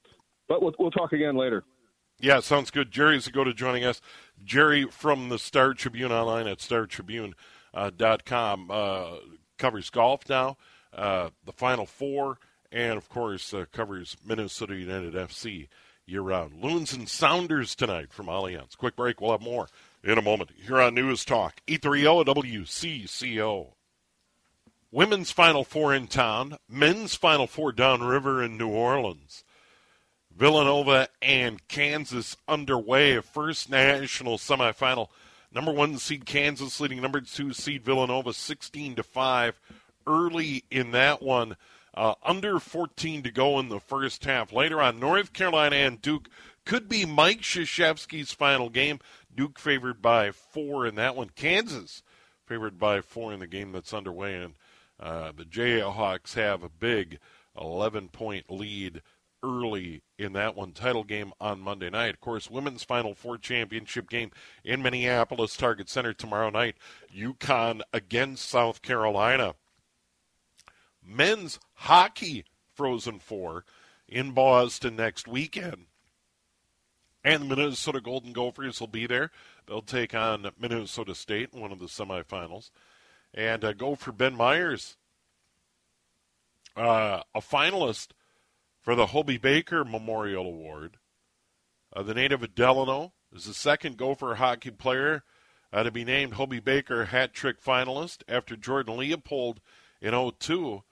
but 0.48 0.62
we'll 0.62 0.74
we'll 0.78 0.90
talk 0.90 1.12
again 1.12 1.36
later. 1.36 1.62
Yeah, 2.18 2.40
sounds 2.40 2.70
good. 2.70 2.90
Jerry's 2.90 3.26
Jerry 3.26 3.44
Zgoda 3.44 3.54
joining 3.54 3.84
us. 3.84 4.00
Jerry 4.42 4.86
from 4.86 5.28
the 5.28 5.38
Star 5.38 5.74
Tribune 5.74 6.10
online 6.10 6.46
at 6.46 6.62
Star 6.62 6.86
Tribune 6.86 7.34
uh, 7.74 7.90
dot 7.94 8.24
com 8.24 8.70
uh, 8.70 9.16
covers 9.58 9.90
golf 9.90 10.22
now, 10.28 10.56
uh, 10.94 11.28
the 11.44 11.52
Final 11.52 11.84
Four, 11.84 12.38
and 12.72 12.96
of 12.96 13.10
course 13.10 13.52
uh, 13.52 13.66
covers 13.70 14.16
Minnesota 14.24 14.74
United 14.74 15.12
FC 15.12 15.68
year 16.06 16.20
round. 16.20 16.62
Loons 16.62 16.92
and 16.92 17.08
Sounders 17.08 17.74
tonight 17.74 18.12
from 18.12 18.26
Allianz. 18.26 18.76
Quick 18.76 18.94
break. 18.94 19.20
We'll 19.20 19.32
have 19.32 19.42
more 19.42 19.68
in 20.04 20.18
a 20.18 20.22
moment 20.22 20.50
here 20.64 20.80
on 20.80 20.94
News 20.94 21.24
Talk. 21.24 21.60
830 21.66 22.32
WCCO. 22.32 23.72
Women's 24.92 25.32
Final 25.32 25.64
Four 25.64 25.92
in 25.92 26.06
town, 26.06 26.58
men's 26.68 27.16
Final 27.16 27.48
Four 27.48 27.72
downriver 27.72 28.42
in 28.42 28.56
New 28.56 28.68
Orleans. 28.68 29.42
Villanova 30.34 31.08
and 31.20 31.66
Kansas 31.66 32.36
underway. 32.46 33.20
First 33.20 33.68
national 33.68 34.38
semifinal. 34.38 35.08
Number 35.52 35.72
one 35.72 35.98
seed 35.98 36.24
Kansas 36.24 36.78
leading 36.80 37.00
number 37.00 37.20
two 37.20 37.52
seed 37.52 37.84
Villanova 37.84 38.32
16 38.32 38.96
to 38.96 39.02
5 39.02 39.60
early 40.06 40.64
in 40.70 40.92
that 40.92 41.20
one. 41.20 41.56
Uh, 41.96 42.14
under 42.22 42.58
14 42.58 43.22
to 43.22 43.30
go 43.30 43.58
in 43.58 43.70
the 43.70 43.80
first 43.80 44.24
half. 44.26 44.52
Later 44.52 44.82
on, 44.82 45.00
North 45.00 45.32
Carolina 45.32 45.76
and 45.76 46.02
Duke 46.02 46.28
could 46.66 46.88
be 46.88 47.06
Mike 47.06 47.40
Krzyzewski's 47.40 48.32
final 48.32 48.68
game. 48.68 48.98
Duke 49.34 49.58
favored 49.58 50.02
by 50.02 50.30
four 50.30 50.86
in 50.86 50.96
that 50.96 51.16
one. 51.16 51.30
Kansas 51.30 52.02
favored 52.44 52.78
by 52.78 53.00
four 53.00 53.32
in 53.32 53.40
the 53.40 53.46
game 53.46 53.72
that's 53.72 53.94
underway. 53.94 54.34
And 54.34 54.54
uh, 55.00 55.32
the 55.34 55.44
Jayhawks 55.44 56.34
have 56.34 56.62
a 56.62 56.68
big 56.68 57.18
11 57.58 58.08
point 58.08 58.50
lead 58.50 59.00
early 59.42 60.02
in 60.18 60.32
that 60.34 60.56
one 60.56 60.72
title 60.72 61.04
game 61.04 61.32
on 61.40 61.60
Monday 61.60 61.88
night. 61.88 62.14
Of 62.14 62.20
course, 62.20 62.50
women's 62.50 62.84
Final 62.84 63.14
Four 63.14 63.38
championship 63.38 64.10
game 64.10 64.32
in 64.64 64.82
Minneapolis 64.82 65.56
Target 65.56 65.88
Center 65.88 66.12
tomorrow 66.12 66.50
night. 66.50 66.76
UConn 67.14 67.80
against 67.92 68.48
South 68.48 68.82
Carolina 68.82 69.54
men's 71.06 71.58
hockey 71.76 72.44
Frozen 72.74 73.20
Four 73.20 73.64
in 74.08 74.32
Boston 74.32 74.96
next 74.96 75.26
weekend. 75.26 75.86
And 77.24 77.42
the 77.42 77.56
Minnesota 77.56 78.00
Golden 78.00 78.32
Gophers 78.32 78.78
will 78.78 78.86
be 78.86 79.06
there. 79.06 79.30
They'll 79.66 79.82
take 79.82 80.14
on 80.14 80.48
Minnesota 80.60 81.14
State 81.14 81.50
in 81.52 81.60
one 81.60 81.72
of 81.72 81.80
the 81.80 81.86
semifinals. 81.86 82.70
And 83.34 83.64
uh, 83.64 83.96
for 83.96 84.12
Ben 84.12 84.36
Myers, 84.36 84.96
uh, 86.76 87.22
a 87.34 87.40
finalist 87.40 88.08
for 88.80 88.94
the 88.94 89.06
Hobey 89.06 89.38
Baker 89.38 89.84
Memorial 89.84 90.46
Award. 90.46 90.98
Uh, 91.92 92.02
the 92.02 92.14
native 92.14 92.42
of 92.42 92.54
Delano 92.54 93.12
is 93.34 93.46
the 93.46 93.54
second 93.54 93.96
Gopher 93.96 94.36
hockey 94.36 94.70
player 94.70 95.24
uh, 95.72 95.82
to 95.82 95.90
be 95.90 96.04
named 96.04 96.34
Hobey 96.34 96.60
Baker 96.60 97.06
hat 97.06 97.32
trick 97.34 97.60
finalist 97.60 98.22
after 98.28 98.56
Jordan 98.56 98.96
Leopold 98.96 99.60
in 100.00 100.12
02 100.38 100.82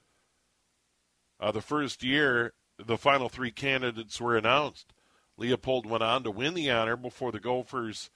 uh, 1.44 1.52
the 1.52 1.60
first 1.60 2.02
year, 2.02 2.54
the 2.78 2.96
final 2.96 3.28
three 3.28 3.50
candidates 3.50 4.18
were 4.18 4.34
announced. 4.34 4.94
Leopold 5.36 5.84
went 5.84 6.02
on 6.02 6.22
to 6.22 6.30
win 6.30 6.54
the 6.54 6.70
honor 6.70 6.96
before 6.96 7.32
the 7.32 7.40
Gophers 7.40 8.08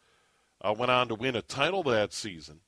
uh, 0.62 0.74
went 0.76 0.90
on 0.90 1.08
to 1.08 1.14
win 1.14 1.36
a 1.36 1.42
title 1.42 1.82
that 1.82 2.14
season. 2.14 2.60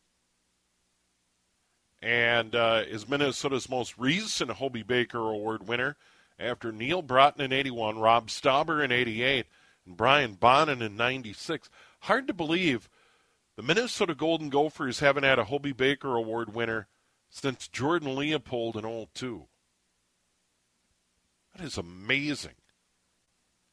And 2.03 2.55
uh, 2.55 2.83
is 2.87 3.09
Minnesota's 3.09 3.71
most 3.71 3.97
recent 3.97 4.51
Hobey 4.51 4.83
Baker 4.83 5.21
Award 5.21 5.67
winner 5.67 5.97
after 6.39 6.73
Neal 6.73 7.03
Broten 7.03 7.41
in 7.41 7.55
81, 7.55 7.99
Rob 7.99 8.29
Stauber 8.29 8.85
in 8.85 8.93
88, 8.93 9.47
and 9.87 9.97
Brian 9.97 10.35
Bonin 10.35 10.83
in 10.83 10.95
96. 10.95 11.71
Hard 12.01 12.27
to 12.27 12.35
believe 12.35 12.91
the 13.57 13.63
Minnesota 13.63 14.15
Golden 14.15 14.51
Gophers 14.51 15.01
haven't 15.01 15.25
had 15.25 15.39
a 15.39 15.45
Hobey 15.45 15.73
Baker 15.73 16.17
Award 16.17 16.53
winner 16.53 16.87
since 17.31 17.67
Jordan 17.67 18.15
Leopold 18.15 18.77
in 18.77 19.07
02. 19.15 19.47
That 21.57 21.65
is 21.65 21.79
amazing. 21.79 22.55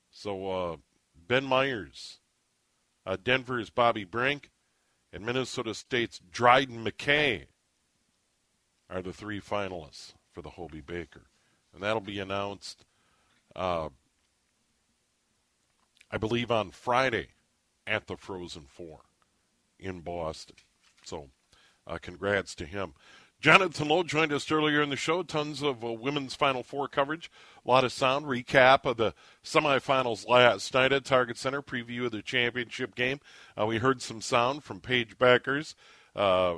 So, 0.09 0.49
uh, 0.49 0.77
Ben 1.27 1.43
Myers. 1.45 2.19
uh, 3.07 3.17
Denver's 3.23 3.69
Bobby 3.69 4.03
Brink, 4.03 4.51
and 5.13 5.25
Minnesota 5.25 5.73
State's 5.73 6.19
Dryden 6.29 6.83
McKay 6.83 7.45
are 8.89 9.01
the 9.01 9.13
three 9.13 9.39
finalists 9.39 10.13
for 10.33 10.41
the 10.41 10.51
Hobey 10.51 10.81
Baker. 10.81 11.23
And 11.73 11.81
that'll 11.81 12.01
be 12.01 12.19
announced, 12.19 12.85
uh, 13.55 13.89
I 16.11 16.17
believe, 16.17 16.51
on 16.51 16.71
Friday 16.71 17.29
at 17.85 18.07
the 18.07 18.17
Frozen 18.17 18.65
Four 18.67 19.01
in 19.79 20.01
Boston. 20.01 20.57
So, 21.05 21.29
uh, 21.85 21.99
congrats 22.01 22.55
to 22.55 22.65
him. 22.65 22.93
Jonathan 23.39 23.87
Lowe 23.87 24.01
joined 24.01 24.33
us 24.33 24.51
earlier 24.51 24.81
in 24.81 24.89
the 24.89 24.95
show. 24.95 25.21
Tons 25.21 25.61
of 25.61 25.83
uh, 25.83 25.93
women's 25.93 26.33
Final 26.33 26.63
Four 26.63 26.87
coverage. 26.87 27.29
A 27.63 27.69
lot 27.69 27.83
of 27.83 27.91
sound. 27.91 28.25
Recap 28.25 28.85
of 28.85 28.97
the 28.97 29.13
semifinals 29.43 30.27
last 30.27 30.73
night 30.73 30.91
at 30.91 31.05
Target 31.05 31.37
Center. 31.37 31.61
Preview 31.61 32.05
of 32.05 32.11
the 32.11 32.23
championship 32.23 32.95
game. 32.95 33.19
Uh, 33.59 33.67
we 33.67 33.77
heard 33.77 34.01
some 34.01 34.21
sound 34.21 34.63
from 34.63 34.81
Paige 34.81 35.19
Bueckers, 35.19 35.75
uh, 36.15 36.55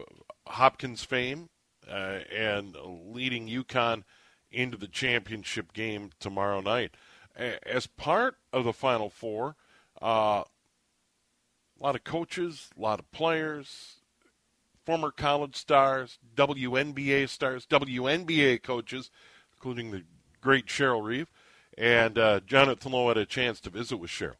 Hopkins 0.48 1.04
fame, 1.04 1.50
uh, 1.90 2.20
and 2.34 2.78
leading 2.86 3.50
UConn 3.50 4.04
into 4.50 4.78
the 4.78 4.88
championship 4.88 5.74
game 5.74 6.12
tomorrow 6.20 6.62
night. 6.62 6.96
As 7.36 7.88
part 7.88 8.36
of 8.54 8.64
the 8.64 8.74
Final 8.74 9.10
Four, 9.10 9.56
uh, 10.02 10.44
a 11.80 11.84
lot 11.84 11.96
of 11.96 12.04
coaches, 12.04 12.70
a 12.78 12.82
lot 12.82 13.00
of 13.00 13.12
players, 13.12 13.99
former 14.90 15.12
college 15.12 15.56
stars, 15.56 16.18
WNBA 16.36 17.30
stars, 17.30 17.68
WNBA 17.68 18.64
coaches, 18.64 19.12
including 19.54 19.92
the 19.92 20.02
great 20.42 20.66
Cheryl 20.66 21.04
Reeve. 21.04 21.28
And 21.78 22.18
uh, 22.18 22.40
Jonathan 22.40 22.94
Lowe 22.94 23.10
had 23.10 23.18
a 23.18 23.26
chance 23.28 23.60
to 23.60 23.70
visit 23.70 23.98
with 23.98 24.10
Cheryl. 24.10 24.38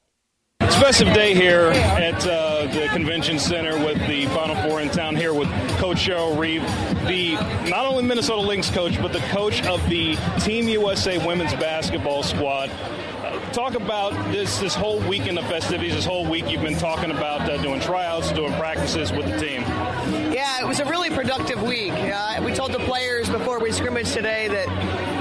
Festive 0.80 1.14
day 1.14 1.36
here 1.36 1.72
at 1.74 2.26
uh, 2.26 2.66
the 2.68 2.88
convention 2.94 3.38
center 3.38 3.78
with 3.86 3.98
the 4.08 4.28
Final 4.28 4.56
Four 4.64 4.80
in 4.80 4.90
town 4.90 5.14
here 5.14 5.34
with 5.34 5.50
Coach 5.78 5.98
Cheryl 5.98 6.40
Reeve, 6.40 6.62
the 7.06 7.34
not 7.70 7.86
only 7.86 8.02
Minnesota 8.04 8.42
Lynx 8.42 8.70
coach, 8.70 9.00
but 9.02 9.12
the 9.12 9.20
coach 9.28 9.62
of 9.66 9.88
the 9.90 10.16
Team 10.40 10.70
USA 10.70 11.18
women's 11.18 11.54
basketball 11.56 12.24
squad 12.24 12.72
talk 13.52 13.74
about 13.74 14.14
this 14.32 14.60
this 14.60 14.74
whole 14.74 15.00
weekend 15.02 15.38
of 15.38 15.46
festivities. 15.48 15.94
This 15.94 16.06
whole 16.06 16.26
week 16.26 16.50
you've 16.50 16.62
been 16.62 16.78
talking 16.78 17.12
about 17.12 17.42
uh, 17.42 17.62
doing 17.62 17.82
tryouts, 17.82 18.32
doing 18.32 18.54
practices 18.54 19.12
with 19.12 19.26
the 19.26 19.38
team. 19.38 19.62
Yeah, 20.32 20.62
it 20.62 20.68
was 20.68 20.80
a 20.80 20.86
really 20.86 21.10
productive 21.10 21.62
week. 21.62 21.92
Uh, 21.92 22.42
we 22.44 22.54
told 22.54 22.72
the 22.72 22.80
players 22.80 23.30
before 23.30 23.60
we 23.60 23.72
scrimmaged 23.72 24.14
today 24.14 24.48
that 24.48 25.19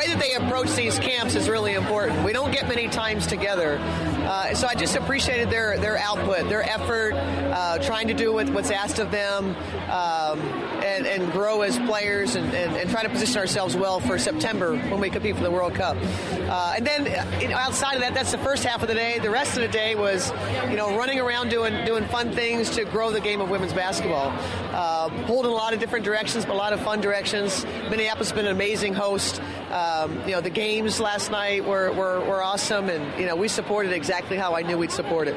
way 0.00 0.06
that 0.06 0.18
they 0.18 0.32
approach 0.32 0.70
these 0.74 0.98
camps 0.98 1.34
is 1.34 1.48
really 1.48 1.74
important. 1.74 2.24
We 2.24 2.32
don't 2.32 2.52
get 2.52 2.66
many 2.68 2.88
times 2.88 3.26
together, 3.26 3.78
uh, 3.78 4.54
so 4.54 4.66
I 4.66 4.74
just 4.74 4.96
appreciated 4.96 5.50
their 5.50 5.76
their 5.78 5.98
output, 5.98 6.48
their 6.48 6.62
effort, 6.62 7.12
uh, 7.12 7.78
trying 7.78 8.08
to 8.08 8.14
do 8.14 8.32
what's 8.32 8.70
asked 8.70 8.98
of 8.98 9.10
them, 9.10 9.54
um, 9.90 10.40
and, 10.82 11.06
and, 11.06 11.30
grow 11.32 11.62
as 11.62 11.78
players, 11.80 12.34
and, 12.34 12.46
and, 12.54 12.76
and, 12.76 12.90
try 12.90 13.02
to 13.02 13.08
position 13.08 13.38
ourselves 13.38 13.76
well 13.76 14.00
for 14.00 14.18
September 14.18 14.76
when 14.76 15.00
we 15.00 15.10
compete 15.10 15.36
for 15.36 15.42
the 15.42 15.50
World 15.50 15.74
Cup. 15.74 15.96
Uh, 16.00 16.74
and 16.76 16.86
then 16.86 17.06
uh, 17.06 17.56
outside 17.56 17.94
of 17.94 18.00
that, 18.00 18.14
that's 18.14 18.32
the 18.32 18.38
first 18.38 18.64
half 18.64 18.82
of 18.82 18.88
the 18.88 18.94
day. 18.94 19.18
The 19.18 19.30
rest 19.30 19.56
of 19.56 19.62
the 19.62 19.68
day 19.68 19.94
was, 19.94 20.32
you 20.70 20.76
know, 20.76 20.96
running 20.96 21.20
around 21.20 21.50
doing 21.50 21.84
doing 21.84 22.04
fun 22.06 22.32
things 22.32 22.70
to 22.70 22.84
grow 22.84 23.10
the 23.10 23.20
game 23.20 23.40
of 23.40 23.50
women's 23.50 23.74
basketball. 23.74 24.32
Uh, 24.72 25.10
pulled 25.26 25.44
in 25.44 25.52
a 25.52 25.54
lot 25.54 25.74
of 25.74 25.80
different 25.80 26.04
directions, 26.04 26.46
but 26.46 26.54
a 26.54 26.56
lot 26.56 26.72
of 26.72 26.80
fun 26.80 27.00
directions. 27.00 27.64
Minneapolis 27.90 28.30
has 28.30 28.36
been 28.36 28.46
an 28.46 28.52
amazing 28.52 28.94
host. 28.94 29.42
Um, 29.70 30.20
you 30.26 30.32
know, 30.32 30.40
the 30.40 30.50
games 30.50 30.98
last 30.98 31.30
night 31.30 31.64
were, 31.64 31.92
were, 31.92 32.20
were 32.20 32.42
awesome, 32.42 32.88
and, 32.88 33.20
you 33.20 33.26
know, 33.26 33.36
we 33.36 33.46
supported 33.46 33.92
exactly 33.92 34.36
how 34.36 34.56
I 34.56 34.62
knew 34.62 34.76
we'd 34.76 34.90
support 34.90 35.28
it. 35.28 35.36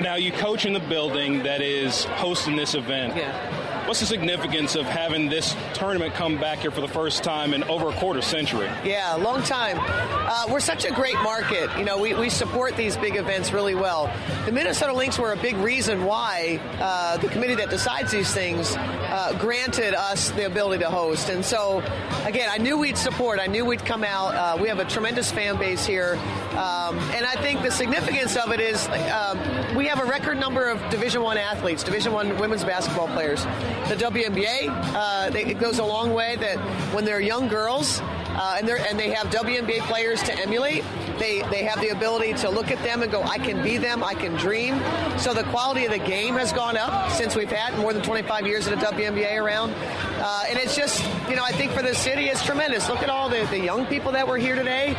Now, 0.00 0.16
you 0.16 0.32
coach 0.32 0.66
in 0.66 0.74
the 0.74 0.80
building 0.80 1.42
that 1.44 1.60
is 1.62 2.04
hosting 2.04 2.56
this 2.56 2.74
event. 2.74 3.16
Yeah. 3.16 3.57
What's 3.88 4.00
the 4.00 4.06
significance 4.06 4.74
of 4.74 4.84
having 4.84 5.30
this 5.30 5.56
tournament 5.72 6.12
come 6.12 6.38
back 6.38 6.58
here 6.58 6.70
for 6.70 6.82
the 6.82 6.88
first 6.88 7.24
time 7.24 7.54
in 7.54 7.64
over 7.64 7.88
a 7.88 7.92
quarter 7.94 8.20
century? 8.20 8.66
Yeah, 8.84 9.14
long 9.14 9.42
time. 9.42 9.78
Uh, 9.80 10.44
we're 10.50 10.60
such 10.60 10.84
a 10.84 10.92
great 10.92 11.14
market. 11.22 11.70
You 11.78 11.86
know, 11.86 11.96
we, 11.96 12.12
we 12.12 12.28
support 12.28 12.76
these 12.76 12.98
big 12.98 13.16
events 13.16 13.50
really 13.50 13.74
well. 13.74 14.12
The 14.44 14.52
Minnesota 14.52 14.92
Lynx 14.92 15.18
were 15.18 15.32
a 15.32 15.38
big 15.38 15.56
reason 15.56 16.04
why 16.04 16.60
uh, 16.78 17.16
the 17.16 17.28
committee 17.28 17.54
that 17.54 17.70
decides 17.70 18.12
these 18.12 18.30
things 18.30 18.76
uh, 18.76 19.34
granted 19.40 19.94
us 19.94 20.32
the 20.32 20.44
ability 20.44 20.84
to 20.84 20.90
host. 20.90 21.30
And 21.30 21.42
so, 21.42 21.78
again, 22.26 22.50
I 22.52 22.58
knew 22.58 22.76
we'd 22.76 22.98
support. 22.98 23.40
I 23.40 23.46
knew 23.46 23.64
we'd 23.64 23.86
come 23.86 24.04
out. 24.04 24.34
Uh, 24.34 24.60
we 24.60 24.68
have 24.68 24.80
a 24.80 24.84
tremendous 24.84 25.30
fan 25.30 25.56
base 25.56 25.86
here, 25.86 26.16
um, 26.58 26.98
and 27.14 27.24
I 27.24 27.36
think 27.36 27.62
the 27.62 27.70
significance 27.70 28.36
of 28.36 28.50
it 28.50 28.58
is 28.58 28.88
um, 28.88 29.38
we 29.76 29.86
have 29.86 30.00
a 30.00 30.04
record 30.04 30.38
number 30.38 30.68
of 30.68 30.80
Division 30.90 31.22
One 31.22 31.38
athletes, 31.38 31.84
Division 31.84 32.12
One 32.12 32.36
women's 32.38 32.64
basketball 32.64 33.06
players 33.06 33.44
the 33.88 33.94
WNBA. 33.94 34.68
Uh, 34.68 35.30
they, 35.30 35.44
it 35.44 35.60
goes 35.60 35.78
a 35.78 35.84
long 35.84 36.12
way 36.12 36.34
that 36.36 36.58
when 36.92 37.04
they're 37.04 37.20
young 37.20 37.46
girls 37.46 38.00
uh, 38.00 38.56
and, 38.58 38.68
and 38.68 38.98
they 38.98 39.10
have 39.10 39.28
WNBA 39.28 39.80
players 39.82 40.20
to 40.24 40.36
emulate, 40.36 40.84
they, 41.18 41.42
they 41.50 41.62
have 41.62 41.80
the 41.80 41.90
ability 41.90 42.34
to 42.34 42.50
look 42.50 42.70
at 42.70 42.82
them 42.82 43.02
and 43.02 43.12
go, 43.12 43.22
I 43.22 43.38
can 43.38 43.62
be 43.62 43.78
them, 43.78 44.02
I 44.02 44.14
can 44.14 44.34
dream. 44.34 44.80
So 45.18 45.32
the 45.32 45.44
quality 45.44 45.84
of 45.86 45.92
the 45.92 45.98
game 45.98 46.34
has 46.34 46.52
gone 46.52 46.76
up 46.76 47.10
since 47.12 47.36
we've 47.36 47.50
had 47.50 47.78
more 47.78 47.92
than 47.92 48.02
25 48.02 48.46
years 48.46 48.66
of 48.66 48.78
the 48.78 48.84
WNBA 48.84 49.40
around. 49.40 49.74
Uh, 50.20 50.42
and 50.48 50.58
it's 50.58 50.76
just, 50.76 51.04
you 51.28 51.36
know, 51.36 51.44
I 51.44 51.52
think 51.52 51.72
for 51.72 51.82
the 51.82 51.94
city, 51.94 52.26
it's 52.26 52.44
tremendous. 52.44 52.88
Look 52.88 53.02
at 53.02 53.10
all 53.10 53.28
the, 53.28 53.46
the 53.50 53.60
young 53.60 53.86
people 53.86 54.12
that 54.12 54.26
were 54.26 54.38
here 54.38 54.54
today. 54.56 54.96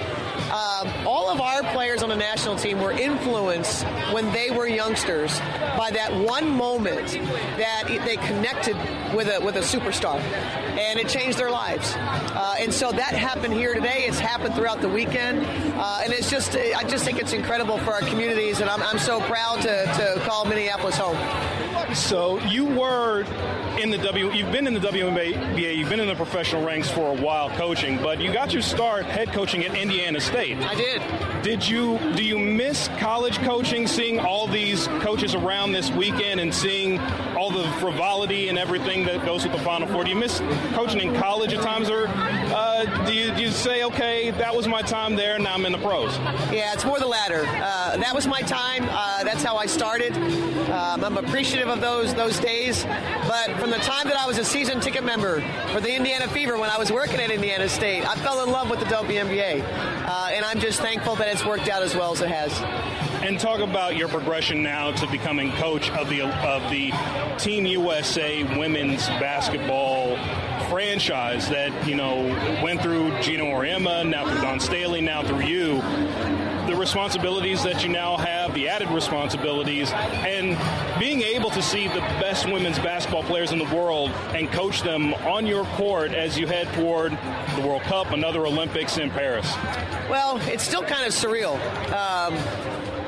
Um, 0.60 1.08
all 1.08 1.30
of 1.30 1.40
our 1.40 1.64
players 1.72 2.04
on 2.04 2.10
the 2.10 2.18
national 2.18 2.58
team 2.58 2.82
were 2.82 2.92
influenced 2.92 3.86
when 4.12 4.30
they 4.34 4.52
were 4.52 4.68
youngsters 4.68 5.40
by 5.78 5.90
that 5.94 6.14
one 6.14 6.50
moment 6.50 7.08
that 7.58 7.84
they 7.88 8.18
connected 8.18 8.76
with 9.16 9.30
a 9.30 9.40
with 9.40 9.56
a 9.56 9.62
superstar, 9.62 10.20
and 10.20 11.00
it 11.00 11.08
changed 11.08 11.38
their 11.38 11.50
lives. 11.50 11.94
Uh, 11.96 12.56
and 12.60 12.74
so 12.74 12.92
that 12.92 13.14
happened 13.14 13.54
here 13.54 13.74
today. 13.74 14.04
It's 14.06 14.20
happened 14.20 14.54
throughout 14.54 14.82
the 14.82 14.90
weekend, 14.90 15.46
uh, 15.78 16.02
and 16.04 16.12
it's 16.12 16.30
just 16.30 16.58
I 16.58 16.84
just 16.84 17.06
think 17.06 17.20
it's 17.20 17.34
incredible 17.34 17.78
for 17.78 17.94
our 17.94 18.02
communities, 18.02 18.60
and 18.60 18.70
I'm, 18.70 18.82
I'm 18.84 19.00
so 19.00 19.22
proud 19.22 19.62
to, 19.62 19.86
to 19.86 20.22
call 20.26 20.44
Minneapolis 20.44 20.98
home. 20.98 21.18
So 21.96 22.40
you 22.48 22.66
were 22.66 23.24
in 23.80 23.90
the 23.90 23.98
W. 23.98 24.32
You've 24.34 24.52
been 24.52 24.68
in 24.68 24.74
the 24.74 24.80
WNBA. 24.80 25.76
You've 25.76 25.90
been 25.90 26.02
in 26.02 26.08
the 26.08 26.16
professional 26.16 26.66
ranks 26.66 26.90
for 26.90 27.18
a 27.18 27.22
while 27.22 27.50
coaching, 27.52 27.98
but 28.02 28.20
you 28.20 28.34
got 28.34 28.52
your 28.52 28.62
start 28.62 29.06
head 29.06 29.32
coaching 29.32 29.64
at 29.64 29.74
Indiana 29.76 30.20
State. 30.20 30.58
I 30.58 30.76
did. 30.76 31.02
Did 31.44 31.68
you? 31.68 31.98
Do 32.16 32.24
you 32.24 32.38
miss 32.38 32.90
college 33.00 33.38
coaching? 33.40 33.88
Seeing 33.88 34.20
all 34.20 34.48
these 34.48 34.88
coaches 35.00 35.34
around 35.34 35.72
this 35.72 35.90
weekend 35.92 36.42
and 36.42 36.54
seeing 36.54 37.00
all 37.38 37.52
the 37.52 37.64
frivolity 37.80 38.50
and 38.50 38.58
everything 38.58 39.06
that 39.06 39.26
goes 39.26 39.44
with 39.44 39.54
the 39.54 39.60
Final 39.60 39.88
Four. 39.88 40.04
Do 40.04 40.10
you 40.10 40.18
miss 40.18 40.40
coaching 40.74 41.00
in 41.00 41.16
college 41.16 41.54
at 41.54 41.62
times, 41.62 41.90
or 41.90 42.08
uh, 42.08 43.06
do, 43.06 43.14
you, 43.14 43.34
do, 43.34 43.42
you, 43.44 43.52
say, 43.52 43.84
okay, 43.84 44.32
that 44.32 44.54
was 44.54 44.68
my 44.68 44.82
time 44.82 45.16
there, 45.16 45.40
now 45.40 45.54
I'm 45.54 45.66
in 45.66 45.72
the 45.72 45.78
pros? 45.78 46.18
Yeah, 46.52 46.74
it's 46.74 46.86
more 46.86 47.00
the 47.00 47.08
latter. 47.08 47.46
Uh, 47.46 47.98
that 47.98 48.14
was 48.14 48.28
my 48.28 48.42
time. 48.42 48.86
Uh, 48.90 49.24
that's 49.24 49.44
how 49.44 49.56
I 49.56 49.66
started. 49.66 50.14
Um, 50.70 51.04
I'm 51.04 51.18
appreciative 51.18 51.70
of 51.70 51.80
those 51.80 52.14
those 52.14 52.40
days. 52.40 52.84
But 52.84 53.58
from 53.58 53.69
the 53.72 53.78
time 53.78 54.08
that 54.08 54.18
I 54.18 54.26
was 54.26 54.38
a 54.38 54.46
season 54.46 54.80
ticket 54.80 55.04
member 55.04 55.42
for 55.72 55.82
the 55.82 55.94
Indiana 55.94 56.28
Fever 56.28 56.58
when 56.58 56.70
I 56.70 56.78
was 56.78 56.92
working 56.92 57.20
at 57.20 57.30
Indiana 57.30 57.68
State, 57.68 58.08
I 58.08 58.16
fell 58.16 58.44
in 58.44 58.52
love 58.52 58.70
with 58.70 58.80
the 58.80 58.86
WNBA, 58.86 59.62
uh, 59.64 60.30
and 60.32 60.46
I'm 60.46 60.60
just 60.60 60.80
thankful 60.82 61.16
that 61.16 61.28
it's 61.28 61.46
worked 61.46 61.68
out 61.70 61.82
as 61.82 61.96
well 61.96 62.12
as 62.12 62.22
it 62.22 62.30
has. 62.30 62.52
And 63.24 63.40
talk 63.40 63.60
about 63.60 63.98
your 63.98 64.08
progression 64.08 64.64
now 64.64 64.92
to 64.92 65.08
becoming 65.08 65.52
coach 65.54 65.90
of 65.92 66.10
the 66.10 66.22
of 66.22 66.70
the 66.72 66.92
Team 67.38 67.66
USA 67.66 68.44
women's 68.58 69.08
basketball 69.08 70.16
franchise 70.70 71.50
that 71.50 71.88
you 71.88 71.96
know 71.96 72.24
went 72.64 72.82
through 72.82 73.20
Geno 73.22 73.46
Auriemma, 73.46 74.08
now 74.08 74.30
through 74.30 74.42
Dawn 74.42 74.60
Staley, 74.60 75.02
now 75.02 75.24
through 75.24 75.42
you 75.42 75.82
the 76.70 76.76
responsibilities 76.76 77.64
that 77.64 77.84
you 77.84 77.90
now 77.90 78.16
have, 78.16 78.54
the 78.54 78.70
added 78.70 78.90
responsibilities, 78.90 79.92
and 79.92 80.56
being 81.00 81.22
able 81.22 81.50
to 81.50 81.62
see 81.64 81.88
the 81.88 82.00
best 82.22 82.46
women's 82.46 82.78
basketball 82.80 83.24
players 83.24 83.52
in 83.52 83.58
the 83.58 83.76
world 83.76 84.12
and 84.36 84.52
coach 84.52 84.84
them 84.84 85.14
on 85.26 85.48
your 85.48 85.66
court 85.66 86.14
as 86.14 86.38
you 86.38 86.46
head 86.46 86.72
toward 86.74 87.12
the 87.56 87.62
World 87.68 87.82
Cup, 87.84 88.12
another 88.12 88.46
Olympics 88.46 88.98
in 88.98 89.10
Paris? 89.10 89.52
Well, 90.10 90.38
it's 90.48 90.64
still 90.64 90.84
kind 90.84 91.08
of 91.08 91.14
surreal. 91.14 91.56
Um, 91.92 92.36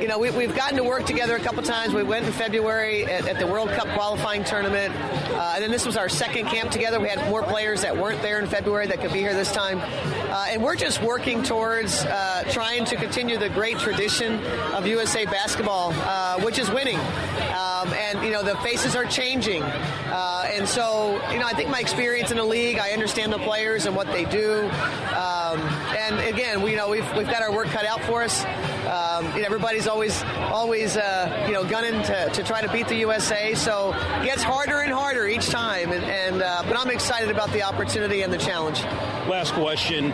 you 0.01 0.08
know, 0.08 0.17
we, 0.17 0.29
have 0.29 0.55
gotten 0.55 0.77
to 0.77 0.84
work 0.84 1.05
together 1.05 1.36
a 1.36 1.39
couple 1.39 1.62
times. 1.62 1.93
We 1.93 2.01
went 2.01 2.25
in 2.25 2.31
February 2.31 3.05
at, 3.05 3.27
at 3.27 3.38
the 3.38 3.46
World 3.46 3.70
Cup 3.70 3.88
qualifying 3.89 4.43
tournament, 4.43 4.96
uh, 4.96 5.53
and 5.53 5.63
then 5.63 5.70
this 5.70 5.86
was 5.86 5.96
our 5.96 6.10
second 6.10 6.48
camp 6.48 6.72
together. 6.72 7.00
We 7.00 7.08
had 7.08 7.29
more 7.29 7.43
players 7.43 7.84
that 7.84 7.96
weren't 7.96 8.20
there 8.24 8.39
in 8.39 8.48
February 8.48 8.88
that 8.88 9.00
could 9.00 9.13
be 9.13 9.20
here 9.20 9.36
this 9.36 9.51
time, 9.51 9.79
uh, 9.79 10.48
and 10.50 10.63
we're 10.63 10.75
just 10.75 11.03
working 11.03 11.43
towards 11.43 12.03
uh, 12.03 12.43
trying 12.50 12.84
to 12.86 12.96
continue 12.96 13.38
the 13.38 13.50
great 13.50 13.77
tradition 13.77 14.43
of 14.74 14.88
USA 14.88 15.25
basketball, 15.25 15.93
uh, 15.96 16.41
which 16.41 16.58
is 16.58 16.70
winning. 16.72 16.98
Um, 16.98 17.93
and 17.93 18.24
you 18.25 18.31
know, 18.31 18.41
the 18.41 18.55
faces 18.58 18.96
are 18.96 19.05
changing, 19.05 19.62
uh, 19.62 20.50
and 20.51 20.67
so 20.67 21.22
you 21.31 21.38
know, 21.38 21.46
I 21.46 21.53
think 21.53 21.70
my 21.70 21.79
experience 21.79 22.31
in 22.31 22.38
the 22.38 22.43
league, 22.43 22.79
I 22.79 22.89
understand 22.91 23.31
the 23.31 23.39
players 23.39 23.86
and 23.86 23.96
what 23.96 24.08
they 24.08 24.25
do. 24.25 24.62
Um, 24.62 25.59
and 25.96 26.20
again, 26.22 26.64
we 26.64 26.72
you 26.72 26.77
know 26.77 26.90
we've, 26.90 27.16
we've 27.16 27.29
got 27.29 27.44
our 27.44 27.51
work 27.51 27.68
cut 27.68 27.85
out 27.85 28.01
for 28.01 28.24
us. 28.24 28.44
Um, 28.92 29.25
you 29.36 29.40
know, 29.40 29.46
everybody's 29.46 29.88
always 29.88 30.22
always 30.24 30.98
uh, 30.98 31.46
you 31.48 31.54
know 31.54 31.64
gunning 31.64 32.04
to, 32.04 32.30
to 32.30 32.44
try 32.44 32.62
to 32.62 32.72
beat 32.72 32.88
the 32.90 32.98
USA. 32.98 33.56
So 33.56 33.94
it 33.94 34.25
gets 34.25 34.44
harder 34.44 34.82
and 34.82 34.92
harder 34.92 35.27
each 35.27 35.48
time. 35.48 35.92
And, 35.92 36.04
and 36.04 36.42
uh, 36.42 36.64
but 36.68 36.77
I'm 36.77 36.90
excited 36.90 37.32
about 37.32 37.51
the 37.54 37.64
opportunity 37.64 38.22
and 38.22 38.34
the 38.34 38.38
challenge. 38.38 38.84
Last 39.27 39.54
question. 39.54 40.14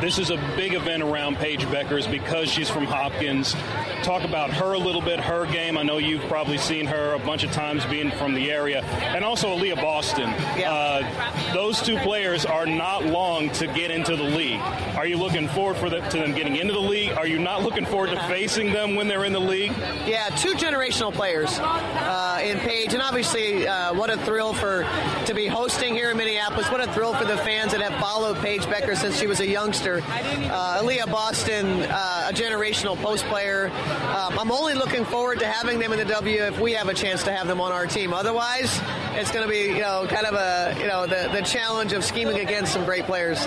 This 0.00 0.18
is 0.18 0.28
a 0.28 0.36
big 0.56 0.74
event 0.74 1.02
around 1.02 1.36
Paige 1.36 1.64
Bueckers 1.66 2.08
because 2.10 2.50
she's 2.50 2.68
from 2.68 2.84
Hopkins. 2.84 3.54
Talk 4.02 4.24
about 4.24 4.50
her 4.50 4.74
a 4.74 4.78
little 4.78 5.00
bit, 5.00 5.18
her 5.18 5.46
game. 5.46 5.78
I 5.78 5.82
know 5.84 5.96
you've 5.96 6.22
probably 6.28 6.58
seen 6.58 6.86
her 6.86 7.14
a 7.14 7.18
bunch 7.18 7.44
of 7.44 7.50
times 7.52 7.84
being 7.86 8.10
from 8.10 8.34
the 8.34 8.52
area. 8.52 8.82
And 8.84 9.24
also 9.24 9.56
Aliyah 9.56 9.76
Boston. 9.76 10.28
Yeah. 10.58 10.70
Uh, 10.70 11.54
those 11.54 11.80
two 11.80 11.96
players 12.00 12.44
are 12.44 12.66
not 12.66 13.06
long 13.06 13.48
to 13.52 13.66
get 13.68 13.90
into 13.90 14.16
the 14.16 14.22
league. 14.22 14.60
Are 14.96 15.06
you 15.06 15.16
looking 15.16 15.48
forward 15.48 15.78
for 15.78 15.88
the, 15.88 16.00
to 16.00 16.18
them 16.18 16.34
getting 16.34 16.56
into 16.56 16.74
the 16.74 16.80
league? 16.80 17.12
Are 17.12 17.26
you 17.26 17.38
not 17.38 17.62
looking 17.62 17.86
forward 17.86 18.10
to 18.10 18.20
facing 18.28 18.72
them 18.72 18.96
when 18.96 19.08
they're 19.08 19.24
in 19.24 19.32
the 19.32 19.40
league? 19.40 19.72
Yeah, 20.06 20.28
two 20.36 20.52
generational 20.52 21.12
players 21.12 21.58
uh, 21.58 22.40
in 22.44 22.58
Paige. 22.58 22.92
And 22.92 23.02
obviously, 23.02 23.66
uh, 23.66 23.94
what 23.94 24.10
a 24.10 24.18
thrill 24.18 24.52
for 24.52 24.86
to 25.24 25.34
be 25.34 25.46
hosting 25.46 25.94
here 25.94 26.10
in 26.10 26.18
Minneapolis. 26.18 26.70
What 26.70 26.86
a 26.86 26.92
thrill 26.92 27.14
for 27.14 27.24
the 27.24 27.38
fans 27.38 27.72
that 27.72 27.80
have 27.80 27.98
followed 27.98 28.36
Paige 28.38 28.66
Becker 28.66 28.94
since 28.94 29.18
she 29.18 29.26
was 29.26 29.40
a 29.40 29.46
youngster 29.46 29.85
uh, 29.94 30.82
Aliyah 30.82 31.10
Boston, 31.10 31.66
uh, 31.82 32.28
a 32.30 32.32
generational 32.32 32.96
post 32.96 33.24
player. 33.26 33.68
Um, 33.68 34.38
I'm 34.38 34.50
only 34.50 34.74
looking 34.74 35.04
forward 35.04 35.38
to 35.38 35.46
having 35.46 35.78
them 35.78 35.92
in 35.92 35.98
the 35.98 36.04
W 36.04 36.42
if 36.42 36.60
we 36.60 36.72
have 36.72 36.88
a 36.88 36.94
chance 36.94 37.22
to 37.24 37.32
have 37.32 37.46
them 37.46 37.60
on 37.60 37.72
our 37.72 37.86
team. 37.86 38.12
Otherwise, 38.12 38.80
it's 39.14 39.30
going 39.30 39.44
to 39.44 39.50
be 39.50 39.72
you 39.74 39.80
know 39.80 40.06
kind 40.08 40.26
of 40.26 40.34
a 40.34 40.76
you 40.80 40.86
know 40.86 41.06
the, 41.06 41.30
the 41.32 41.42
challenge 41.42 41.92
of 41.92 42.04
scheming 42.04 42.38
against 42.38 42.72
some 42.72 42.84
great 42.84 43.04
players. 43.04 43.46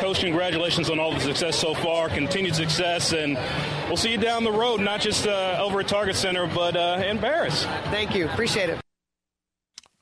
Coach, 0.00 0.20
congratulations 0.20 0.90
on 0.90 0.98
all 0.98 1.12
the 1.12 1.20
success 1.20 1.58
so 1.58 1.74
far, 1.74 2.08
continued 2.08 2.54
success, 2.54 3.12
and 3.12 3.36
we'll 3.88 3.96
see 3.96 4.12
you 4.12 4.18
down 4.18 4.44
the 4.44 4.52
road, 4.52 4.80
not 4.80 5.00
just 5.00 5.26
uh, 5.26 5.58
over 5.60 5.80
at 5.80 5.88
Target 5.88 6.16
Center, 6.16 6.46
but 6.46 6.76
uh, 6.76 7.02
in 7.04 7.18
Paris. 7.18 7.64
Thank 7.90 8.14
you. 8.14 8.26
Appreciate 8.28 8.70
it. 8.70 8.78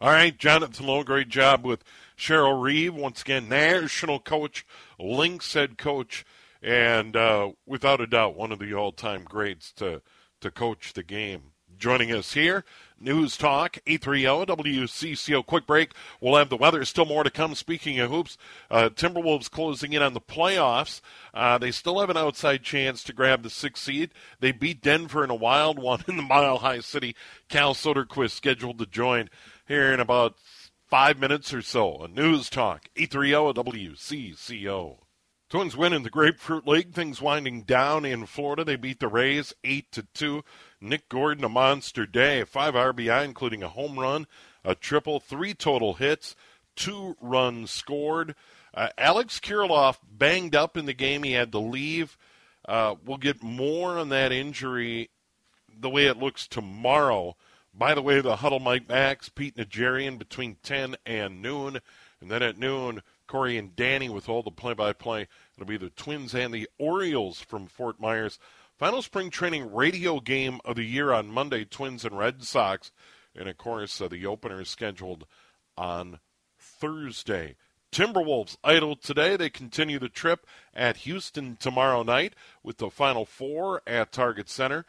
All 0.01 0.11
right, 0.11 0.37
Jonathan 0.37 0.87
Lowe, 0.87 1.03
great 1.05 1.29
job 1.31 1.65
with 1.65 1.83
Cheryl 2.17 2.63
Reeve, 2.63 2.95
once 2.95 3.23
again, 3.23 3.49
national 3.49 4.21
coach 4.21 4.67
Lynx 4.99 5.53
head 5.55 5.79
coach, 5.79 6.25
and 6.63 7.17
uh, 7.17 7.51
without 7.67 8.01
a 8.01 8.07
doubt, 8.07 8.37
one 8.37 8.53
of 8.53 8.59
the 8.59 8.75
all-time 8.75 9.25
greats 9.25 9.73
to 9.75 10.03
to 10.41 10.51
coach 10.51 10.93
the 10.93 11.03
game. 11.03 11.53
Joining 11.79 12.11
us 12.11 12.33
here, 12.33 12.65
News 12.99 13.37
Talk, 13.37 13.79
830 13.87 14.47
WCCO. 14.47 15.45
Quick 15.45 15.67
break. 15.67 15.93
We'll 16.23 16.37
have 16.37 16.49
the 16.49 16.57
weather. 16.57 16.83
Still 16.87 17.05
more 17.05 17.23
to 17.23 17.31
come. 17.31 17.55
Speaking 17.55 18.01
of 18.01 18.11
hoops, 18.11 18.39
uh, 18.71 18.89
Timberwolves 18.89 19.51
closing 19.51 19.93
in 19.93 20.01
on 20.01 20.15
the 20.15 20.21
playoffs. 20.21 21.03
Uh, 21.35 21.59
they 21.59 21.71
still 21.71 22.01
have 22.01 22.09
an 22.09 22.17
outside 22.17 22.63
chance 22.63 23.03
to 23.05 23.13
grab 23.13 23.43
the 23.43 23.51
sixth 23.51 23.85
seed. 23.85 24.13
They 24.41 24.53
beat 24.53 24.81
Denver 24.81 25.23
in 25.23 25.29
a 25.29 25.35
wild 25.35 25.79
one 25.79 26.03
in 26.09 26.17
the 26.17 26.23
Mile 26.23 26.59
High 26.59 26.81
City. 26.81 27.15
Cal 27.51 27.75
Soderquist 27.75 28.31
scheduled 28.31 28.79
to 28.79 28.87
join 28.87 29.29
here 29.69 29.93
in 29.93 30.01
about 30.01 30.37
five 30.89 31.19
minutes 31.19 31.53
or 31.53 31.63
so. 31.63 32.03
A 32.03 32.09
News 32.09 32.49
Talk, 32.49 32.89
830 32.97 33.61
WCCO. 33.63 34.99
Twins 35.49 35.77
win 35.77 35.93
in 35.93 36.03
the 36.03 36.11
Grapefruit 36.11 36.67
League. 36.67 36.93
Things 36.93 37.23
winding 37.23 37.63
down 37.63 38.05
in 38.05 38.27
Florida. 38.27 38.65
They 38.65 38.75
beat 38.75 38.99
the 38.99 39.07
Rays 39.07 39.55
8 39.63 39.93
to 39.93 40.07
2. 40.13 40.43
Nick 40.81 41.09
Gordon, 41.09 41.45
a 41.45 41.49
monster 41.49 42.05
day. 42.05 42.43
Five 42.45 42.75
RBI, 42.75 43.25
including 43.25 43.63
a 43.63 43.69
home 43.69 43.99
run, 43.99 44.27
a 44.65 44.75
triple, 44.75 45.21
three 45.21 45.55
total 45.55 45.95
hits, 45.95 46.35
two 46.75 47.17
runs 47.21 47.71
scored. 47.71 48.35
Uh, 48.75 48.89
Alex 48.99 49.39
Kirilloff 49.39 49.99
banged 50.11 50.57
up 50.57 50.77
in 50.77 50.87
the 50.87 50.93
game. 50.93 51.23
He 51.23 51.33
had 51.33 51.53
to 51.53 51.61
leave. 51.61 52.19
Uh, 52.69 52.97
we'll 53.05 53.17
get 53.17 53.43
more 53.43 53.99
on 53.99 54.09
that 54.09 54.33
injury 54.33 55.11
the 55.79 55.91
way 55.91 56.07
it 56.07 56.19
looks 56.19 56.49
tomorrow. 56.49 57.37
By 57.79 57.95
the 57.95 58.01
way, 58.01 58.23
the 58.23 58.37
Huddle 58.37 58.59
Mike 58.59 58.89
Max, 58.89 59.29
Pete 59.29 59.57
Najarian 59.57 60.19
between 60.19 60.57
10 60.63 60.97
and 61.05 61.43
noon. 61.43 61.81
And 62.23 62.31
then 62.31 62.43
at 62.43 62.57
noon, 62.57 63.03
Corey 63.27 63.59
and 63.59 63.77
Danny 63.77 64.09
with 64.09 64.31
all 64.31 64.43
the 64.43 64.51
play 64.51 64.73
by 64.73 64.95
play. 64.95 65.29
It'll 65.57 65.67
be 65.67 65.77
the 65.77 65.91
Twins 65.91 66.35
and 66.35 66.55
the 66.55 66.69
Orioles 66.79 67.41
from 67.41 67.67
Fort 67.67 68.01
Myers. 68.01 68.39
Final 68.79 69.03
spring 69.03 69.29
training 69.29 69.75
radio 69.75 70.21
game 70.21 70.61
of 70.65 70.77
the 70.77 70.85
year 70.85 71.13
on 71.13 71.31
Monday, 71.31 71.65
Twins 71.67 72.05
and 72.05 72.17
Red 72.17 72.43
Sox. 72.45 72.93
And 73.35 73.49
of 73.49 73.59
course, 73.59 74.01
uh, 74.01 74.09
the 74.09 74.25
opener 74.25 74.63
is 74.63 74.71
scheduled 74.71 75.27
on 75.77 76.21
Thursday. 76.59 77.57
Timberwolves 77.93 78.57
idle 78.65 78.97
today. 78.97 79.37
They 79.37 79.51
continue 79.51 79.99
the 79.99 80.09
trip 80.09 80.47
at 80.75 80.99
Houston 80.99 81.57
tomorrow 81.57 82.03
night 82.03 82.35
with 82.63 82.79
the 82.79 82.91
Final 82.91 83.27
Four 83.27 83.83
at 83.87 84.13
Target 84.13 84.49
Center. 84.49 84.87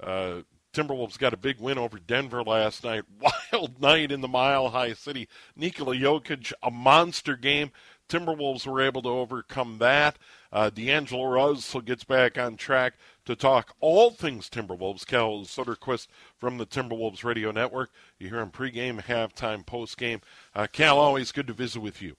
Uh, 0.00 0.42
Timberwolves 0.72 1.18
got 1.18 1.34
a 1.34 1.38
big 1.38 1.60
win 1.60 1.78
over 1.78 1.98
Denver 1.98 2.42
last 2.42 2.84
night. 2.84 3.04
Wild 3.52 3.80
night 3.80 4.10
in 4.10 4.20
the 4.20 4.28
Mile 4.28 4.70
High 4.70 4.94
City. 4.94 5.28
Nikola 5.54 5.94
Jokic, 5.94 6.52
a 6.62 6.70
monster 6.70 7.36
game, 7.36 7.70
Timberwolves 8.08 8.66
were 8.66 8.80
able 8.80 9.00
to 9.02 9.08
overcome 9.08 9.78
that. 9.78 10.18
Uh, 10.52 10.68
D'Angelo 10.68 11.24
Russell 11.24 11.80
gets 11.80 12.04
back 12.04 12.36
on 12.36 12.56
track 12.56 12.94
to 13.24 13.34
talk 13.34 13.74
all 13.80 14.10
things 14.10 14.50
Timberwolves. 14.50 15.06
Cal 15.06 15.40
Soderquist 15.40 16.08
from 16.36 16.58
the 16.58 16.66
Timberwolves 16.66 17.24
Radio 17.24 17.50
Network. 17.50 17.90
You 18.18 18.28
hear 18.28 18.40
him 18.40 18.50
pregame, 18.50 19.02
halftime, 19.02 19.64
postgame. 19.64 20.20
Uh, 20.54 20.66
Cal, 20.70 20.98
always 20.98 21.32
good 21.32 21.46
to 21.46 21.54
visit 21.54 21.80
with 21.80 22.02
you. 22.02 22.16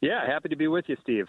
Yeah, 0.00 0.24
happy 0.26 0.48
to 0.48 0.56
be 0.56 0.68
with 0.68 0.88
you, 0.88 0.96
Steve. 1.02 1.28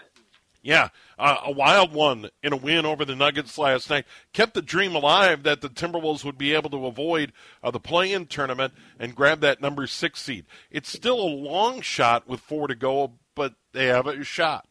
Yeah, 0.65 0.89
uh, 1.19 1.37
a 1.45 1.51
wild 1.51 1.93
one 1.93 2.31
in 2.41 2.51
a 2.51 2.55
win 2.55 2.87
over 2.87 3.05
the 3.05 3.15
Nuggets 3.15 3.55
last 3.59 3.87
night. 3.87 4.05
Kept 4.33 4.55
the 4.55 4.63
dream 4.63 4.95
alive 4.95 5.43
that 5.43 5.61
the 5.61 5.69
Timberwolves 5.69 6.25
would 6.25 6.39
be 6.39 6.55
able 6.55 6.71
to 6.71 6.87
avoid 6.87 7.33
uh, 7.61 7.69
the 7.69 7.79
play-in 7.79 8.25
tournament 8.25 8.73
and 8.99 9.13
grab 9.13 9.41
that 9.41 9.61
number 9.61 9.85
six 9.85 10.23
seed. 10.23 10.47
It's 10.71 10.91
still 10.91 11.21
a 11.21 11.29
long 11.29 11.81
shot 11.81 12.27
with 12.27 12.39
four 12.39 12.67
to 12.67 12.73
go, 12.73 13.11
but 13.35 13.53
they 13.73 13.85
have 13.85 14.07
a 14.07 14.23
shot. 14.23 14.67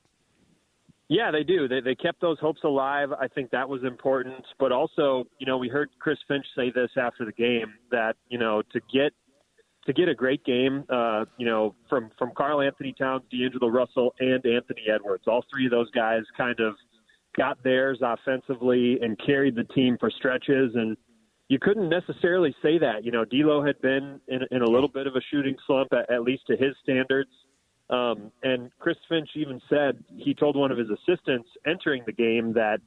Yeah, 1.07 1.31
they 1.31 1.45
do. 1.45 1.69
They 1.69 1.81
they 1.81 1.95
kept 1.95 2.21
those 2.21 2.41
hopes 2.41 2.65
alive. 2.65 3.13
I 3.13 3.29
think 3.29 3.53
that 3.53 3.69
was 3.69 3.85
important. 3.85 4.45
But 4.59 4.73
also, 4.73 5.29
you 5.39 5.47
know, 5.47 5.59
we 5.59 5.69
heard 5.69 5.91
Chris 6.01 6.19
Finch 6.27 6.47
say 6.57 6.73
this 6.75 6.91
after 6.97 7.25
the 7.25 7.31
game 7.31 7.73
that 7.93 8.17
you 8.29 8.39
know 8.39 8.63
to 8.73 8.81
get 8.93 9.13
to 9.87 9.93
get 9.93 10.09
a 10.09 10.15
great 10.15 10.45
game, 10.45 10.85
uh, 10.89 11.25
you 11.37 11.47
know, 11.47 11.75
from 11.89 12.11
from 12.19 12.33
Karl-Anthony 12.37 12.95
Towns, 12.99 13.23
D'Angelo 13.31 13.69
Russell, 13.69 14.15
and 14.19 14.45
Anthony 14.47 14.85
Edwards. 14.93 15.25
All 15.27 15.45
three 15.53 15.67
of 15.67 15.71
those 15.71 15.91
guys 15.91 16.23
kind 16.37 16.59
of 16.61 16.75
got 17.37 17.63
theirs 17.63 17.99
offensively 18.01 18.99
and 19.03 19.19
carried 19.25 19.57
the 19.57 19.65
team 19.65 19.97
for 19.99 20.11
stretches. 20.11 20.75
And 20.75 20.97
you 21.49 21.59
couldn't 21.59 21.89
necessarily 21.89 22.55
say 22.63 22.79
that. 22.79 23.05
You 23.05 23.13
know, 23.13 23.25
D'Lo 23.25 23.65
had 23.65 23.81
been 23.83 24.21
in, 24.29 24.41
in 24.51 24.63
a 24.63 24.69
little 24.69 24.89
bit 24.89 25.07
of 25.07 25.17
a 25.17 25.21
shooting 25.31 25.57
slump, 25.67 25.93
at, 25.93 26.11
at 26.11 26.23
least 26.23 26.47
to 26.47 26.57
his 26.57 26.75
standards. 26.83 27.31
Um, 27.91 28.33
and 28.43 28.71
Chris 28.79 28.97
Finch 29.09 29.29
even 29.35 29.61
said 29.69 30.03
he 30.17 30.33
told 30.33 30.57
one 30.57 30.73
of 30.73 30.79
his 30.79 30.89
assistants 30.89 31.49
entering 31.67 32.03
the 32.07 32.13
game 32.13 32.55
that, 32.55 32.79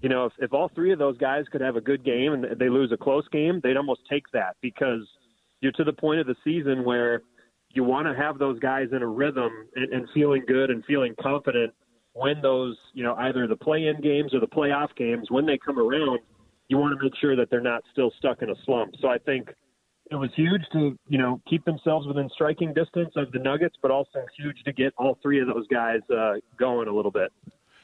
you 0.00 0.08
know, 0.08 0.26
if, 0.26 0.32
if 0.38 0.54
all 0.54 0.70
three 0.74 0.92
of 0.92 0.98
those 0.98 1.18
guys 1.18 1.44
could 1.52 1.60
have 1.60 1.76
a 1.76 1.80
good 1.82 2.02
game 2.02 2.32
and 2.32 2.58
they 2.58 2.70
lose 2.70 2.90
a 2.92 2.96
close 2.96 3.28
game, 3.28 3.60
they'd 3.62 3.76
almost 3.76 4.00
take 4.08 4.24
that 4.32 4.56
because– 4.62 5.06
you're 5.60 5.72
to 5.72 5.84
the 5.84 5.92
point 5.92 6.20
of 6.20 6.26
the 6.26 6.36
season 6.44 6.84
where 6.84 7.22
you 7.70 7.84
want 7.84 8.06
to 8.06 8.14
have 8.14 8.38
those 8.38 8.58
guys 8.58 8.88
in 8.92 9.02
a 9.02 9.06
rhythm 9.06 9.50
and, 9.74 9.92
and 9.92 10.08
feeling 10.14 10.42
good 10.46 10.70
and 10.70 10.84
feeling 10.84 11.14
confident 11.20 11.72
when 12.12 12.40
those, 12.40 12.76
you 12.94 13.02
know, 13.02 13.14
either 13.16 13.46
the 13.46 13.56
play-in 13.56 14.00
games 14.00 14.32
or 14.32 14.40
the 14.40 14.46
playoff 14.46 14.88
games, 14.96 15.30
when 15.30 15.44
they 15.44 15.58
come 15.58 15.78
around, 15.78 16.20
you 16.68 16.78
want 16.78 16.98
to 16.98 17.04
make 17.04 17.14
sure 17.20 17.36
that 17.36 17.50
they're 17.50 17.60
not 17.60 17.82
still 17.92 18.10
stuck 18.18 18.40
in 18.42 18.50
a 18.50 18.54
slump. 18.64 18.94
So 19.00 19.08
I 19.08 19.18
think 19.18 19.50
it 20.10 20.14
was 20.14 20.30
huge 20.34 20.62
to, 20.72 20.96
you 21.08 21.18
know, 21.18 21.40
keep 21.48 21.64
themselves 21.64 22.06
within 22.06 22.30
striking 22.32 22.72
distance 22.72 23.12
of 23.16 23.30
the 23.32 23.38
Nuggets, 23.38 23.76
but 23.82 23.90
also 23.90 24.24
huge 24.36 24.56
to 24.64 24.72
get 24.72 24.94
all 24.96 25.18
three 25.22 25.40
of 25.40 25.46
those 25.46 25.66
guys 25.66 26.00
uh, 26.10 26.34
going 26.58 26.88
a 26.88 26.92
little 26.92 27.10
bit. 27.10 27.30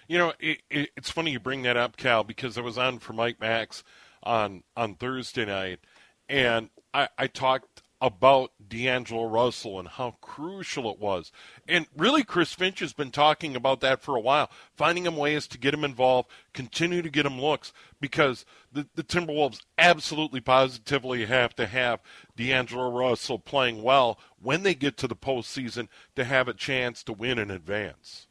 You 0.08 0.18
know, 0.18 0.32
it, 0.40 0.62
it, 0.70 0.90
it's 0.96 1.10
funny 1.10 1.32
you 1.32 1.40
bring 1.40 1.62
that 1.62 1.76
up, 1.76 1.96
Cal, 1.96 2.24
because 2.24 2.56
I 2.56 2.60
was 2.60 2.78
on 2.78 2.98
for 3.00 3.12
Mike 3.12 3.40
Max 3.40 3.82
on 4.22 4.62
on 4.76 4.94
Thursday 4.94 5.44
night, 5.44 5.80
and 6.28 6.70
I, 6.94 7.08
I 7.18 7.26
talked 7.26 7.82
about 8.00 8.50
D'Angelo 8.66 9.26
Russell 9.26 9.78
and 9.78 9.86
how 9.86 10.16
crucial 10.20 10.90
it 10.90 10.98
was. 10.98 11.30
And 11.68 11.86
really, 11.96 12.24
Chris 12.24 12.52
Finch 12.52 12.80
has 12.80 12.92
been 12.92 13.12
talking 13.12 13.54
about 13.54 13.80
that 13.80 14.02
for 14.02 14.16
a 14.16 14.20
while, 14.20 14.50
finding 14.74 15.06
him 15.06 15.16
ways 15.16 15.46
to 15.46 15.58
get 15.58 15.72
him 15.72 15.84
involved, 15.84 16.28
continue 16.52 17.00
to 17.00 17.08
get 17.08 17.24
him 17.24 17.40
looks, 17.40 17.72
because 18.00 18.44
the, 18.72 18.88
the 18.96 19.04
Timberwolves 19.04 19.60
absolutely 19.78 20.40
positively 20.40 21.26
have 21.26 21.54
to 21.54 21.66
have 21.68 22.00
D'Angelo 22.34 22.90
Russell 22.90 23.38
playing 23.38 23.84
well 23.84 24.18
when 24.40 24.64
they 24.64 24.74
get 24.74 24.96
to 24.96 25.06
the 25.06 25.14
postseason 25.14 25.86
to 26.16 26.24
have 26.24 26.48
a 26.48 26.54
chance 26.54 27.04
to 27.04 27.12
win 27.12 27.38
in 27.38 27.52
advance. 27.52 28.26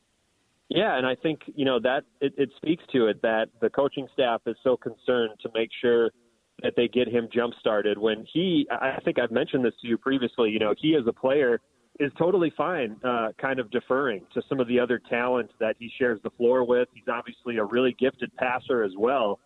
Yeah, 0.68 0.98
and 0.98 1.08
I 1.08 1.16
think, 1.16 1.44
you 1.56 1.64
know, 1.64 1.80
that 1.80 2.04
it, 2.20 2.34
it 2.38 2.50
speaks 2.58 2.84
to 2.92 3.08
it 3.08 3.22
that 3.22 3.48
the 3.62 3.70
coaching 3.70 4.10
staff 4.12 4.42
is 4.46 4.58
so 4.66 4.76
concerned 4.76 5.32
to 5.44 5.50
make 5.56 5.70
sure– 5.82 6.12
that 6.64 6.74
they 6.76 6.88
get 6.88 7.08
him 7.08 7.28
jump 7.34 7.54
started 7.60 7.98
when 7.98 8.26
he 8.32 8.68
I 8.72 9.00
think 9.04 9.20
I've 9.20 9.32
mentioned 9.32 9.66
this 9.66 9.74
to 9.82 9.88
you 9.88 9.98
previously, 9.98 10.50
you 10.50 10.60
know, 10.60 10.74
he 10.78 10.96
as 10.96 11.06
a 11.08 11.14
player 11.14 11.60
is 12.00 12.12
totally 12.18 12.52
fine 12.56 12.96
uh, 13.04 13.30
kind 13.40 13.60
of 13.60 13.70
deferring 13.72 14.26
to 14.34 14.42
some 14.50 14.60
of 14.60 14.68
the 14.68 14.80
other 14.80 15.00
talent 15.10 15.52
that 15.60 15.76
he 15.78 15.92
shares 16.00 16.20
the 16.24 16.30
floor 16.32 16.64
with. 16.64 16.88
He's 16.94 17.08
obviously 17.12 17.58
a 17.58 17.64
really 17.64 17.96
gifted 18.00 18.36
passer 18.38 18.84
as 18.84 18.94
well. 18.98 19.40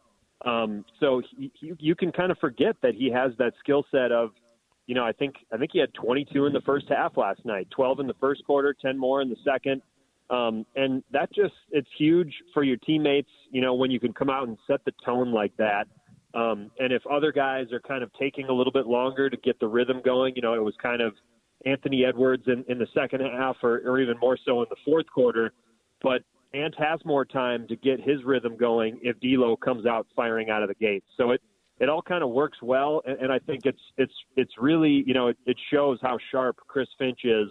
Um, 0.45 0.85
so 0.99 1.21
he, 1.37 1.51
he, 1.59 1.73
you 1.79 1.95
can 1.95 2.11
kind 2.11 2.31
of 2.31 2.37
forget 2.37 2.75
that 2.81 2.93
he 2.93 3.11
has 3.11 3.31
that 3.39 3.53
skill 3.59 3.83
set 3.91 4.11
of, 4.11 4.29
you 4.85 4.93
know, 4.93 5.03
I 5.03 5.11
think 5.11 5.35
I 5.51 5.57
think 5.57 5.71
he 5.73 5.79
had 5.79 5.93
22 5.95 6.45
in 6.45 6.53
the 6.53 6.61
first 6.61 6.85
half 6.89 7.17
last 7.17 7.43
night, 7.45 7.67
12 7.71 8.01
in 8.01 8.07
the 8.07 8.13
first 8.19 8.45
quarter, 8.45 8.75
10 8.79 8.97
more 8.97 9.21
in 9.21 9.29
the 9.29 9.37
second. 9.43 9.81
Um, 10.29 10.65
and 10.75 11.03
that 11.11 11.33
just 11.33 11.53
it's 11.71 11.87
huge 11.97 12.33
for 12.53 12.63
your 12.63 12.77
teammates, 12.77 13.29
you 13.51 13.61
know, 13.61 13.73
when 13.73 13.91
you 13.91 13.99
can 13.99 14.13
come 14.13 14.29
out 14.29 14.47
and 14.47 14.57
set 14.67 14.83
the 14.85 14.93
tone 15.03 15.31
like 15.31 15.55
that. 15.57 15.87
Um, 16.35 16.69
and 16.79 16.91
if 16.91 17.01
other 17.07 17.31
guys 17.31 17.71
are 17.71 17.79
kind 17.79 18.03
of 18.03 18.11
taking 18.19 18.47
a 18.47 18.53
little 18.53 18.73
bit 18.73 18.87
longer 18.87 19.29
to 19.29 19.37
get 19.37 19.59
the 19.59 19.67
rhythm 19.67 20.01
going, 20.03 20.35
you 20.35 20.41
know, 20.41 20.53
it 20.53 20.63
was 20.63 20.73
kind 20.81 21.01
of 21.01 21.13
Anthony 21.65 22.03
Edwards 22.05 22.43
in, 22.47 22.65
in 22.67 22.77
the 22.77 22.87
second 22.93 23.21
half 23.21 23.55
or, 23.63 23.81
or 23.85 23.99
even 23.99 24.17
more 24.19 24.37
so 24.45 24.61
in 24.61 24.67
the 24.69 24.75
fourth 24.83 25.05
quarter. 25.13 25.53
But 26.01 26.23
Ant 26.53 26.75
has 26.77 26.99
more 27.05 27.25
time 27.25 27.67
to 27.67 27.75
get 27.75 27.99
his 27.99 28.23
rhythm 28.23 28.57
going 28.57 28.99
if 29.01 29.19
D'Lo 29.19 29.55
comes 29.55 29.85
out 29.85 30.07
firing 30.15 30.49
out 30.49 30.61
of 30.61 30.69
the 30.69 30.75
gate. 30.75 31.03
So 31.17 31.31
it 31.31 31.41
it 31.77 31.89
all 31.89 32.01
kind 32.01 32.23
of 32.23 32.29
works 32.29 32.57
well, 32.61 33.01
and, 33.05 33.19
and 33.19 33.31
I 33.31 33.39
think 33.39 33.65
it's 33.65 33.81
it's 33.97 34.13
it's 34.37 34.53
really 34.59 35.03
you 35.05 35.13
know 35.13 35.27
it, 35.27 35.37
it 35.45 35.57
shows 35.71 35.99
how 36.01 36.17
sharp 36.31 36.57
Chris 36.67 36.87
Finch 36.97 37.19
is 37.25 37.47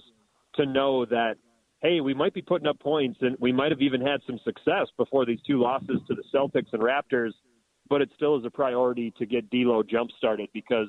to 0.54 0.64
know 0.64 1.04
that 1.06 1.34
hey 1.82 2.00
we 2.00 2.14
might 2.14 2.32
be 2.32 2.40
putting 2.40 2.66
up 2.66 2.78
points 2.80 3.18
and 3.20 3.36
we 3.40 3.52
might 3.52 3.70
have 3.70 3.82
even 3.82 4.00
had 4.00 4.20
some 4.26 4.38
success 4.44 4.86
before 4.96 5.26
these 5.26 5.40
two 5.46 5.60
losses 5.60 6.00
to 6.08 6.14
the 6.14 6.22
Celtics 6.34 6.72
and 6.72 6.82
Raptors 6.82 7.32
but 7.88 8.00
it 8.00 8.10
still 8.14 8.38
is 8.38 8.44
a 8.44 8.50
priority 8.50 9.12
to 9.18 9.26
get 9.26 9.50
D'Lo 9.50 9.82
jump 9.82 10.10
started 10.16 10.48
because 10.52 10.88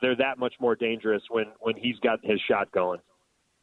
they're 0.00 0.16
that 0.16 0.38
much 0.38 0.54
more 0.60 0.76
dangerous 0.76 1.22
when 1.30 1.46
when 1.60 1.76
he's 1.76 1.98
got 2.00 2.20
his 2.22 2.40
shot 2.40 2.70
going. 2.72 3.00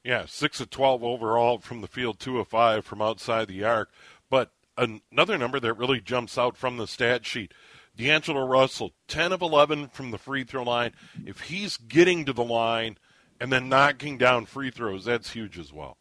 Yeah, 0.03 0.25
six 0.27 0.59
of 0.59 0.69
twelve 0.69 1.03
overall 1.03 1.59
from 1.59 1.81
the 1.81 1.87
field, 1.87 2.19
two 2.19 2.39
of 2.39 2.47
five 2.47 2.85
from 2.85 3.01
outside 3.01 3.47
the 3.47 3.63
arc. 3.63 3.91
But 4.29 4.51
another 4.77 5.37
number 5.37 5.59
that 5.59 5.73
really 5.73 6.01
jumps 6.01 6.37
out 6.37 6.57
from 6.57 6.77
the 6.77 6.87
stat 6.87 7.25
sheet: 7.25 7.53
D'Angelo 7.95 8.45
Russell, 8.45 8.93
ten 9.07 9.31
of 9.31 9.41
eleven 9.41 9.87
from 9.89 10.11
the 10.11 10.17
free 10.17 10.43
throw 10.43 10.63
line. 10.63 10.93
If 11.25 11.41
he's 11.41 11.77
getting 11.77 12.25
to 12.25 12.33
the 12.33 12.43
line 12.43 12.97
and 13.39 13.51
then 13.51 13.69
knocking 13.69 14.17
down 14.17 14.45
free 14.45 14.71
throws, 14.71 15.05
that's 15.05 15.31
huge 15.31 15.59
as 15.59 15.71
well. 15.71 15.97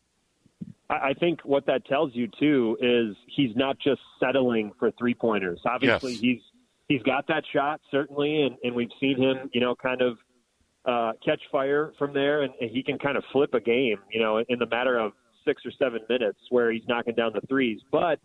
I 0.89 1.15
think 1.15 1.43
what 1.45 1.67
that 1.67 1.87
tells 1.87 2.15
you 2.15 2.29
too 2.39 2.77
is 2.81 3.17
he's 3.27 3.55
not 3.55 3.79
just 3.79 4.01
settling 4.19 4.73
for 4.79 4.91
three 4.93 5.15
pointers. 5.15 5.61
Obviously, 5.65 6.13
yes. 6.13 6.21
he's 6.21 6.41
he's 6.91 7.03
got 7.03 7.25
that 7.29 7.45
shot 7.55 7.81
certainly, 7.89 8.43
and, 8.43 8.57
and 8.65 8.75
we've 8.75 8.91
seen 9.01 9.17
him, 9.17 9.49
you 9.55 9.61
know, 9.61 9.77
kind 9.77 10.03
of 10.03 10.19
uh, 10.85 11.13
catch 11.25 11.41
fire 11.53 11.93
from 11.97 12.13
there, 12.13 12.43
and, 12.43 12.53
and 12.61 12.69
he 12.71 12.83
can 12.83 12.99
kind 12.99 13.17
of 13.17 13.23
flip 13.33 13.55
a 13.55 13.61
game, 13.61 13.99
you 14.13 14.21
know, 14.21 14.43
in 14.49 14.59
the 14.59 14.67
matter 14.67 14.99
of 14.99 15.13
six 15.47 15.63
or 15.65 15.71
seven 15.79 16.01
minutes 16.09 16.41
where 16.51 16.73
he's 16.73 16.83
knocking 16.89 17.15
down 17.15 17.31
the 17.33 17.47
threes. 17.47 17.81
But 17.93 18.19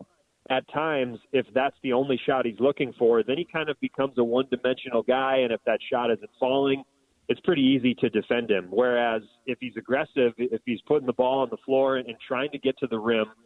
at 0.50 0.64
times, 0.72 1.18
if 1.32 1.46
that's 1.54 1.76
the 1.84 1.92
only 1.92 2.18
shot 2.26 2.44
he's 2.44 2.58
looking 2.58 2.92
for, 2.98 3.22
then 3.22 3.38
he 3.38 3.46
kind 3.50 3.68
of 3.70 3.78
becomes 3.80 4.14
a 4.18 4.24
one-dimensional 4.24 5.04
guy, 5.04 5.36
and 5.44 5.52
if 5.52 5.60
that 5.64 5.78
shot 5.90 6.10
isn't 6.10 6.30
falling, 6.40 6.82
it's 7.28 7.40
pretty 7.40 7.62
easy 7.62 7.94
to 7.94 8.08
defend 8.10 8.50
him. 8.50 8.66
Whereas 8.70 9.22
if 9.46 9.58
he's 9.60 9.76
aggressive, 9.76 10.32
if 10.38 10.60
he's 10.64 10.80
putting 10.88 11.06
the 11.06 11.12
ball 11.12 11.38
on 11.42 11.48
the 11.50 11.56
floor 11.64 11.98
and, 11.98 12.08
and 12.08 12.16
trying 12.26 12.50
to 12.50 12.58
get 12.58 12.76
to 12.78 12.88
the 12.88 12.98
rim– 12.98 13.26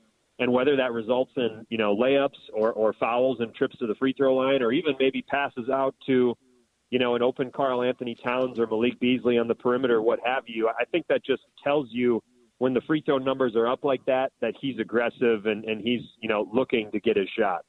and 0.40 0.50
whether 0.50 0.74
that 0.74 0.92
results 0.92 1.31
in 1.37 1.64
you 1.68 1.79
know 1.79 1.94
layups 1.94 2.38
or, 2.53 2.72
or 2.72 2.94
fouls 2.94 3.37
and 3.40 3.55
trips 3.55 3.76
to 3.79 3.87
the 3.87 3.94
free 3.94 4.14
throw 4.14 4.35
line, 4.35 4.62
or 4.62 4.72
even 4.72 4.94
maybe 4.98 5.22
passes 5.22 5.68
out 5.72 5.94
to 6.07 6.35
you 6.90 6.98
know 6.98 7.14
an 7.14 7.22
open 7.22 7.53
Karl-Anthony 7.53 8.16
Towns 8.24 8.59
or 8.59 8.66
Malik 8.66 8.98
Beasley 8.98 9.38
on 9.38 9.46
the 9.46 9.55
perimeter, 9.55 10.03
what 10.03 10.18
have 10.24 10.44
you. 10.46 10.68
I 10.68 10.85
think 10.87 11.07
that 11.09 11.24
just 11.24 11.42
tells 11.62 11.88
you 11.90 12.20
when 12.59 12.74
the 12.74 12.81
free 12.81 13.03
throw 13.03 13.18
numbers 13.18 13.55
are 13.55 13.68
up 13.68 13.85
like 13.85 14.05
that 14.07 14.33
that 14.40 14.55
he's 14.61 14.79
aggressive 14.79 15.46
and, 15.46 15.64
and 15.64 15.81
he's 15.83 16.00
you 16.20 16.29
know 16.29 16.48
looking 16.53 16.90
to 16.90 16.98
get 16.98 17.16
his 17.16 17.29
shot. 17.38 17.64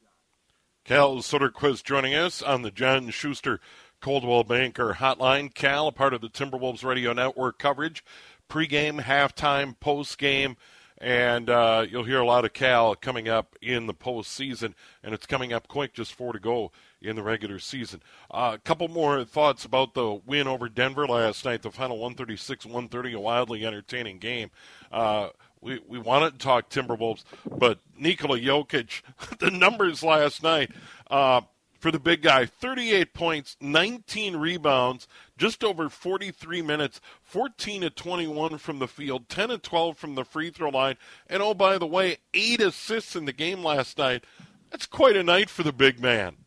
Cal 0.84 1.18
Soderquist 1.18 1.84
joining 1.84 2.16
us 2.16 2.42
on 2.42 2.64
the 2.64 2.72
John 2.72 3.12
Schuster 3.12 3.60
Coldwell 4.00 4.46
Banker 4.46 4.96
Hotline. 4.98 5.54
Cal, 5.54 5.88
a 5.88 5.92
part 5.92 6.14
of 6.14 6.22
the 6.22 6.30
Timberwolves 6.30 6.84
Radio 6.84 7.14
Network 7.14 7.60
coverage, 7.60 8.04
pregame, 8.50 9.02
halftime, 9.02 9.76
postgame 9.78 10.56
and 11.02 11.50
uh, 11.50 11.84
you'll 11.90 12.04
hear 12.04 12.20
a 12.20 12.26
lot 12.26 12.46
of 12.46 12.54
Cal 12.54 12.94
coming 12.94 13.28
up 13.28 13.58
in 13.60 13.88
the 13.88 13.94
postseason, 13.94 14.76
and 15.04 15.16
it's 15.16 15.26
coming 15.26 15.52
up 15.52 15.68
quick, 15.68 15.94
just 15.94 16.14
four 16.14 16.32
to 16.32 16.40
go 16.40 16.72
in 17.02 17.16
the 17.16 17.24
regular 17.24 17.58
season. 17.58 18.04
Uh, 18.30 18.52
a 18.54 18.60
couple 18.60 18.88
more 18.88 19.26
thoughts 19.26 19.66
about 19.66 19.96
the 19.96 20.22
win 20.28 20.48
over 20.48 20.70
Denver 20.70 21.08
last 21.08 21.44
night, 21.44 21.64
the 21.64 21.72
final 21.72 21.98
136 21.98 22.66
130, 22.66 23.14
a 23.14 23.20
wildly 23.20 23.66
entertaining 23.66 24.20
game. 24.20 24.52
Uh, 24.92 25.30
we, 25.60 25.80
we 25.88 25.98
wanted 25.98 26.34
to 26.34 26.38
talk 26.38 26.70
Timberwolves, 26.70 27.24
but 27.50 27.80
Nikola 27.98 28.40
Jokic, 28.40 29.02
the 29.40 29.50
numbers 29.50 30.04
last 30.04 30.44
night 30.44 30.70
uh, 31.10 31.42
for 31.82 31.92
the 31.92 32.00
big 32.00 32.22
guy. 32.22 32.46
38 32.46 33.14
points, 33.14 33.58
19 33.60 34.38
rebounds, 34.38 35.08
just 35.38 35.64
over 35.64 35.90
43 35.90 36.62
minutes, 36.62 37.02
14 37.24 37.82
to 37.82 37.90
21 37.90 38.60
from 38.60 38.80
the 38.80 38.88
field, 38.88 39.28
10 39.28 39.50
to 39.50 39.58
12 39.58 39.98
from 39.98 40.16
the 40.16 40.24
free 40.24 40.52
throw 40.52 40.70
line, 40.70 40.96
and 41.28 41.42
oh, 41.42 41.56
by 41.56 41.78
the 41.78 41.88
way, 41.88 42.18
eight 42.34 42.62
assists 42.62 43.16
in 43.16 43.26
the 43.26 43.34
game 43.34 43.64
last 43.64 43.98
night. 43.98 44.24
That's 44.70 44.86
quite 44.86 45.18
a 45.18 45.24
night 45.24 45.50
for 45.50 45.64
the 45.64 45.74
big 45.74 46.00
man. 46.00 46.38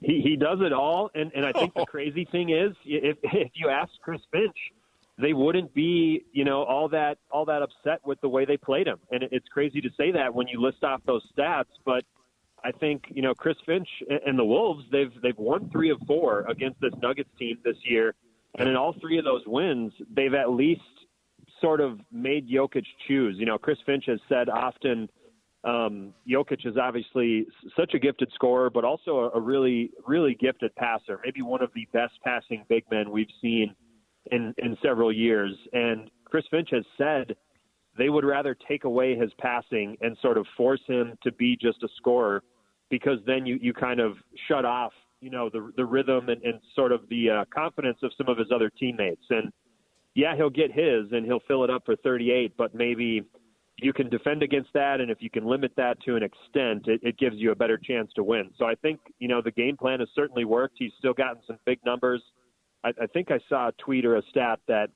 He 0.00 0.20
he 0.20 0.36
does 0.36 0.58
it 0.60 0.72
all, 0.72 1.10
and 1.14 1.30
and 1.34 1.44
I 1.44 1.52
think 1.52 1.74
the 1.74 1.84
crazy 1.88 2.24
thing 2.24 2.50
is, 2.50 2.72
if 2.84 3.18
if 3.22 3.52
you 3.54 3.68
ask 3.68 3.92
Chris 4.00 4.20
Finch, 4.32 4.56
they 5.18 5.32
wouldn't 5.32 5.72
be 5.74 6.24
you 6.32 6.44
know 6.44 6.64
all 6.64 6.88
that 6.88 7.18
all 7.30 7.44
that 7.44 7.62
upset 7.62 8.04
with 8.04 8.20
the 8.20 8.28
way 8.28 8.44
they 8.44 8.56
played 8.56 8.88
him, 8.88 8.98
and 9.12 9.22
it's 9.30 9.46
crazy 9.48 9.80
to 9.80 9.90
say 9.96 10.10
that 10.12 10.34
when 10.34 10.48
you 10.48 10.60
list 10.60 10.82
off 10.82 11.02
those 11.06 11.22
stats, 11.36 11.66
but 11.84 12.04
I 12.64 12.72
think 12.72 13.04
you 13.08 13.22
know 13.22 13.34
Chris 13.34 13.56
Finch 13.66 13.88
and 14.26 14.38
the 14.38 14.44
Wolves 14.44 14.84
they've 14.90 15.12
they've 15.22 15.38
won 15.38 15.70
three 15.70 15.90
of 15.90 15.98
four 16.06 16.44
against 16.48 16.80
this 16.80 16.92
Nuggets 17.02 17.30
team 17.38 17.58
this 17.64 17.76
year, 17.84 18.14
and 18.58 18.68
in 18.68 18.76
all 18.76 18.94
three 19.00 19.18
of 19.18 19.24
those 19.24 19.42
wins 19.46 19.92
they've 20.14 20.34
at 20.34 20.50
least 20.50 20.80
sort 21.60 21.80
of 21.80 22.00
made 22.10 22.48
Jokic 22.48 22.84
choose. 23.06 23.36
You 23.38 23.46
know, 23.46 23.58
Chris 23.58 23.78
Finch 23.86 24.04
has 24.06 24.18
said 24.28 24.48
often 24.48 25.08
um, 25.64 26.12
Jokic 26.28 26.66
is 26.66 26.76
obviously 26.76 27.46
such 27.76 27.94
a 27.94 27.98
gifted 27.98 28.30
scorer, 28.34 28.68
but 28.68 28.84
also 28.84 29.30
a, 29.32 29.40
really, 29.40 29.90
really 30.06 30.34
gifted 30.34 30.74
passer. 30.74 31.20
Maybe 31.24 31.40
one 31.40 31.62
of 31.62 31.70
the 31.74 31.86
best 31.92 32.14
passing 32.24 32.64
big 32.68 32.84
men 32.90 33.10
we've 33.10 33.30
seen 33.40 33.74
in 34.30 34.54
in 34.58 34.76
several 34.82 35.12
years. 35.12 35.52
And 35.72 36.10
Chris 36.24 36.44
Finch 36.50 36.70
has 36.72 36.84
said 36.98 37.36
they 37.96 38.08
would 38.08 38.24
rather 38.24 38.56
take 38.68 38.84
away 38.84 39.14
his 39.14 39.30
passing 39.38 39.96
and 40.00 40.16
sort 40.20 40.38
of 40.38 40.46
force 40.56 40.80
him 40.86 41.16
to 41.22 41.30
be 41.32 41.56
just 41.60 41.82
a 41.82 41.88
scorer, 41.96 42.42
because 42.92 43.18
then 43.26 43.46
you 43.46 43.58
you 43.60 43.72
kind 43.72 44.00
of 44.00 44.12
shut 44.46 44.66
off, 44.66 44.92
you 45.22 45.30
know, 45.30 45.48
the 45.48 45.72
the 45.78 45.84
rhythm 45.84 46.28
and, 46.28 46.42
and 46.42 46.60
sort 46.76 46.92
of 46.92 47.00
the 47.08 47.30
uh, 47.30 47.44
confidence 47.52 47.96
of 48.02 48.12
some 48.18 48.28
of 48.28 48.36
his 48.36 48.48
other 48.54 48.70
teammates. 48.70 49.24
And 49.30 49.50
yeah, 50.14 50.36
he'll 50.36 50.50
get 50.50 50.70
his 50.70 51.10
and 51.10 51.24
he'll 51.24 51.40
fill 51.48 51.64
it 51.64 51.70
up 51.70 51.86
for 51.86 51.96
38, 51.96 52.52
but 52.58 52.74
maybe 52.74 53.24
you 53.78 53.94
can 53.94 54.10
defend 54.10 54.42
against 54.42 54.68
that, 54.74 55.00
and 55.00 55.10
if 55.10 55.22
you 55.22 55.30
can 55.30 55.46
limit 55.46 55.72
that 55.78 56.00
to 56.02 56.16
an 56.16 56.22
extent, 56.22 56.86
it, 56.86 57.00
it 57.02 57.18
gives 57.18 57.36
you 57.36 57.50
a 57.50 57.54
better 57.54 57.78
chance 57.78 58.12
to 58.14 58.22
win. 58.22 58.50
So 58.58 58.66
I 58.66 58.74
think 58.74 59.00
you 59.18 59.26
know 59.26 59.40
the 59.42 59.50
game 59.50 59.78
plan 59.78 60.00
has 60.00 60.10
certainly 60.14 60.44
worked. 60.44 60.76
He's 60.78 60.92
still 60.98 61.14
gotten 61.14 61.42
some 61.46 61.56
big 61.64 61.78
numbers. 61.86 62.22
I, 62.84 62.90
I 63.00 63.06
think 63.06 63.30
I 63.30 63.40
saw 63.48 63.68
a 63.68 63.72
tweet 63.82 64.04
or 64.04 64.16
a 64.16 64.22
stat 64.28 64.60
that 64.68 64.90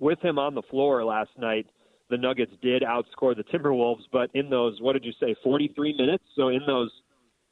with 0.00 0.20
him 0.20 0.40
on 0.40 0.56
the 0.56 0.62
floor 0.62 1.04
last 1.04 1.30
night, 1.38 1.66
the 2.10 2.16
Nuggets 2.16 2.52
did 2.60 2.82
outscore 2.82 3.36
the 3.36 3.44
Timberwolves, 3.44 4.02
but 4.10 4.28
in 4.34 4.50
those 4.50 4.80
what 4.80 4.94
did 4.94 5.04
you 5.04 5.12
say, 5.20 5.36
43 5.44 5.94
minutes? 5.96 6.24
So 6.34 6.48
in 6.48 6.62
those 6.66 6.90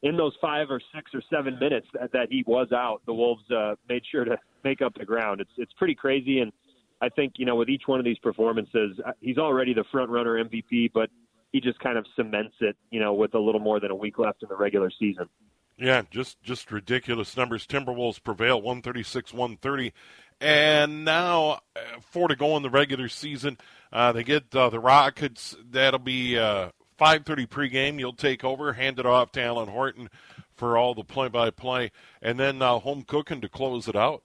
in 0.03 0.17
those 0.17 0.33
five 0.41 0.71
or 0.71 0.81
six 0.95 1.11
or 1.15 1.23
seven 1.31 1.59
minutes 1.59 1.87
that, 1.93 2.13
that 2.13 2.29
he 2.31 2.43
was 2.47 2.73
out, 2.73 3.03
the 3.07 3.15
Wolves 3.15 3.49
uh, 3.51 3.75
made 3.89 4.03
sure 4.11 4.25
to 4.25 4.39
make 4.65 4.83
up 4.83 4.95
the 4.95 5.05
ground. 5.05 5.41
It's 5.41 5.53
it's 5.57 5.73
pretty 5.75 5.95
crazy 5.95 6.41
and 6.41 6.53
I 7.01 7.09
think 7.09 7.35
you 7.37 7.47
know 7.47 7.57
with 7.57 7.69
each 7.69 7.83
one 7.87 7.99
of 7.99 8.05
these 8.05 8.19
performances, 8.19 8.99
uh, 9.05 9.13
he's 9.21 9.39
already 9.39 9.73
the 9.73 9.85
front 9.91 10.11
runner 10.11 10.43
MVP, 10.45 10.93
but 10.93 11.11
he 11.53 11.61
just 11.61 11.81
kind 11.81 11.99
of 11.99 12.07
cements 12.15 12.55
it, 12.61 12.77
you 12.91 13.01
know, 13.01 13.15
with 13.15 13.35
a 13.35 13.39
little 13.39 13.61
more 13.61 13.81
than 13.81 13.91
a 13.91 13.95
week 13.95 14.19
left 14.19 14.43
in 14.43 14.49
the 14.49 14.57
regular 14.57 14.91
season. 14.99 15.29
Yeah, 15.79 16.03
just 16.11 16.43
just 16.43 16.71
ridiculous 16.71 17.37
numbers. 17.37 17.67
Timberwolves 17.67 18.23
prevail 18.23 18.61
136-130, 18.61 19.93
and 20.41 21.05
now 21.07 21.61
uh, 21.75 21.81
four 22.03 22.29
to 22.29 22.37
go 22.37 22.57
in 22.59 22.63
the 22.63 22.71
regular 22.71 23.09
season. 23.09 23.57
Uh, 23.91 24.13
they 24.13 24.23
get 24.23 24.55
uh, 24.55 24.69
the 24.69 24.79
Rockets. 24.79 25.57
That'll 25.71 25.99
be 25.99 26.39
uh, 26.39 26.71
5:30 27.01 27.47
pregame. 27.47 27.99
You'll 27.99 28.13
take 28.13 28.45
over, 28.45 28.75
hand 28.75 28.99
it 28.99 29.07
off 29.07 29.33
to 29.33 29.43
Alan 29.43 29.69
Horton 29.69 30.09
for 30.55 30.77
all 30.77 30.95
the 30.95 31.03
play-by-play, 31.05 31.91
and 32.21 32.39
then 32.39 32.61
uh, 32.61 32.79
home 32.79 33.03
cooking 33.03 33.41
to 33.41 33.49
close 33.49 33.89
it 33.89 33.97
out. 33.97 34.23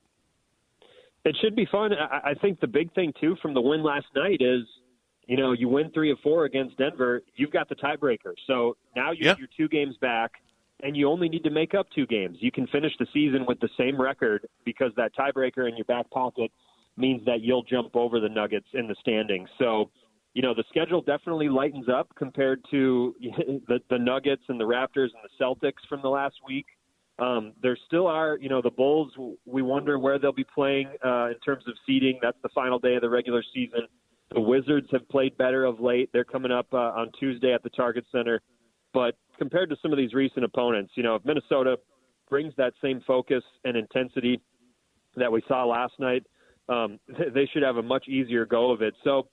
It 1.24 1.36
should 1.42 1.56
be 1.56 1.66
fun. 1.72 1.94
I, 1.94 2.32
I 2.32 2.34
think 2.36 2.60
the 2.60 2.68
big 2.68 2.94
thing 2.94 3.14
too 3.20 3.38
from 3.42 3.54
the 3.54 3.62
win 3.62 3.82
last 3.82 4.08
night 4.16 4.42
is, 4.42 4.64
you 5.26 5.38
know, 5.38 5.54
you 5.54 5.70
win 5.70 5.90
three 5.92 6.12
of 6.12 6.20
four 6.20 6.46
against 6.46 6.78
Denver. 6.78 7.24
You've 7.36 7.52
got 7.52 7.70
the 7.70 7.76
tiebreaker, 7.76 8.34
so 8.46 8.76
now 8.96 9.12
you're, 9.12 9.30
yeah. 9.30 9.36
you're 9.40 9.48
two 9.56 9.70
games 9.70 9.96
back, 10.02 10.34
and 10.84 10.96
you 10.96 11.08
only 11.08 11.30
need 11.30 11.44
to 11.46 11.50
make 11.50 11.74
up 11.74 11.88
two 11.96 12.06
games. 12.06 12.38
You 12.42 12.52
can 12.52 12.68
finish 12.68 12.92
the 13.00 13.08
season 13.14 13.46
with 13.48 13.60
the 13.62 13.70
same 13.78 14.00
record 14.00 14.48
because 14.66 14.92
that 14.98 15.16
tiebreaker 15.16 15.68
in 15.68 15.78
your 15.78 15.86
back 15.86 16.10
pocket 16.12 16.52
means 16.98 17.26
that 17.26 17.42
you'll 17.42 17.64
jump 17.64 17.96
over 17.96 18.20
the 18.20 18.30
Nuggets 18.30 18.68
in 18.74 18.88
the 18.88 18.96
standings. 19.02 19.50
So, 19.58 19.90
you 20.36 20.42
know, 20.42 20.54
the 20.54 20.66
schedule 20.70 21.02
definitely 21.02 21.48
lightens 21.48 21.88
up 21.90 22.10
compared 22.16 22.60
to 22.70 23.16
the, 23.68 23.80
the 23.90 23.98
Nuggets 23.98 24.44
and 24.50 24.60
the 24.60 24.66
Raptors 24.66 25.10
and 25.16 25.24
the 25.24 25.44
Celtics 25.44 25.88
from 25.90 26.02
the 26.02 26.10
last 26.10 26.36
week. 26.46 26.66
Um, 27.18 27.54
there 27.64 27.78
still 27.88 28.08
are, 28.08 28.38
you 28.42 28.50
know, 28.50 28.62
the 28.62 28.70
Bulls. 28.70 29.14
We 29.46 29.62
wonder 29.62 29.98
where 29.98 30.20
they'll 30.20 30.34
be 30.34 30.46
playing 30.54 30.90
uh, 31.04 31.28
in 31.28 31.40
terms 31.46 31.64
of 31.68 31.74
seeding. 31.88 32.20
That's 32.22 32.38
the 32.44 32.50
final 32.54 32.78
day 32.78 32.96
of 32.96 33.02
the 33.02 33.10
regular 33.10 33.42
season. 33.54 33.88
The 34.34 34.42
Wizards 34.42 34.88
have 34.92 35.08
played 35.08 35.38
better 35.38 35.64
of 35.64 35.80
late. 35.80 36.10
They're 36.12 36.26
coming 36.26 36.52
up 36.52 36.68
uh, 36.74 36.78
on 36.78 37.12
Tuesday 37.18 37.54
at 37.54 37.64
the 37.64 37.70
Target 37.70 38.04
Center. 38.12 38.42
But 38.94 39.16
compared 39.38 39.70
to 39.70 39.78
some 39.82 39.94
of 39.94 39.98
these 39.98 40.14
recent 40.14 40.44
opponents, 40.44 40.92
you 40.96 41.04
know, 41.04 41.16
if 41.16 41.24
Minnesota 41.24 41.78
brings 42.30 42.54
that 42.58 42.74
same 42.82 43.02
focus 43.08 43.44
and 43.64 43.78
intensity 43.78 44.42
that 45.16 45.32
we 45.32 45.42
saw 45.48 45.64
last 45.64 45.94
night, 45.98 46.24
um, 46.68 47.00
they 47.34 47.50
should 47.54 47.64
have 47.64 47.78
a 47.78 47.84
much 47.84 48.10
easier 48.10 48.46
go 48.46 48.72
of 48.72 48.82
it. 48.82 48.94
So 49.06 49.30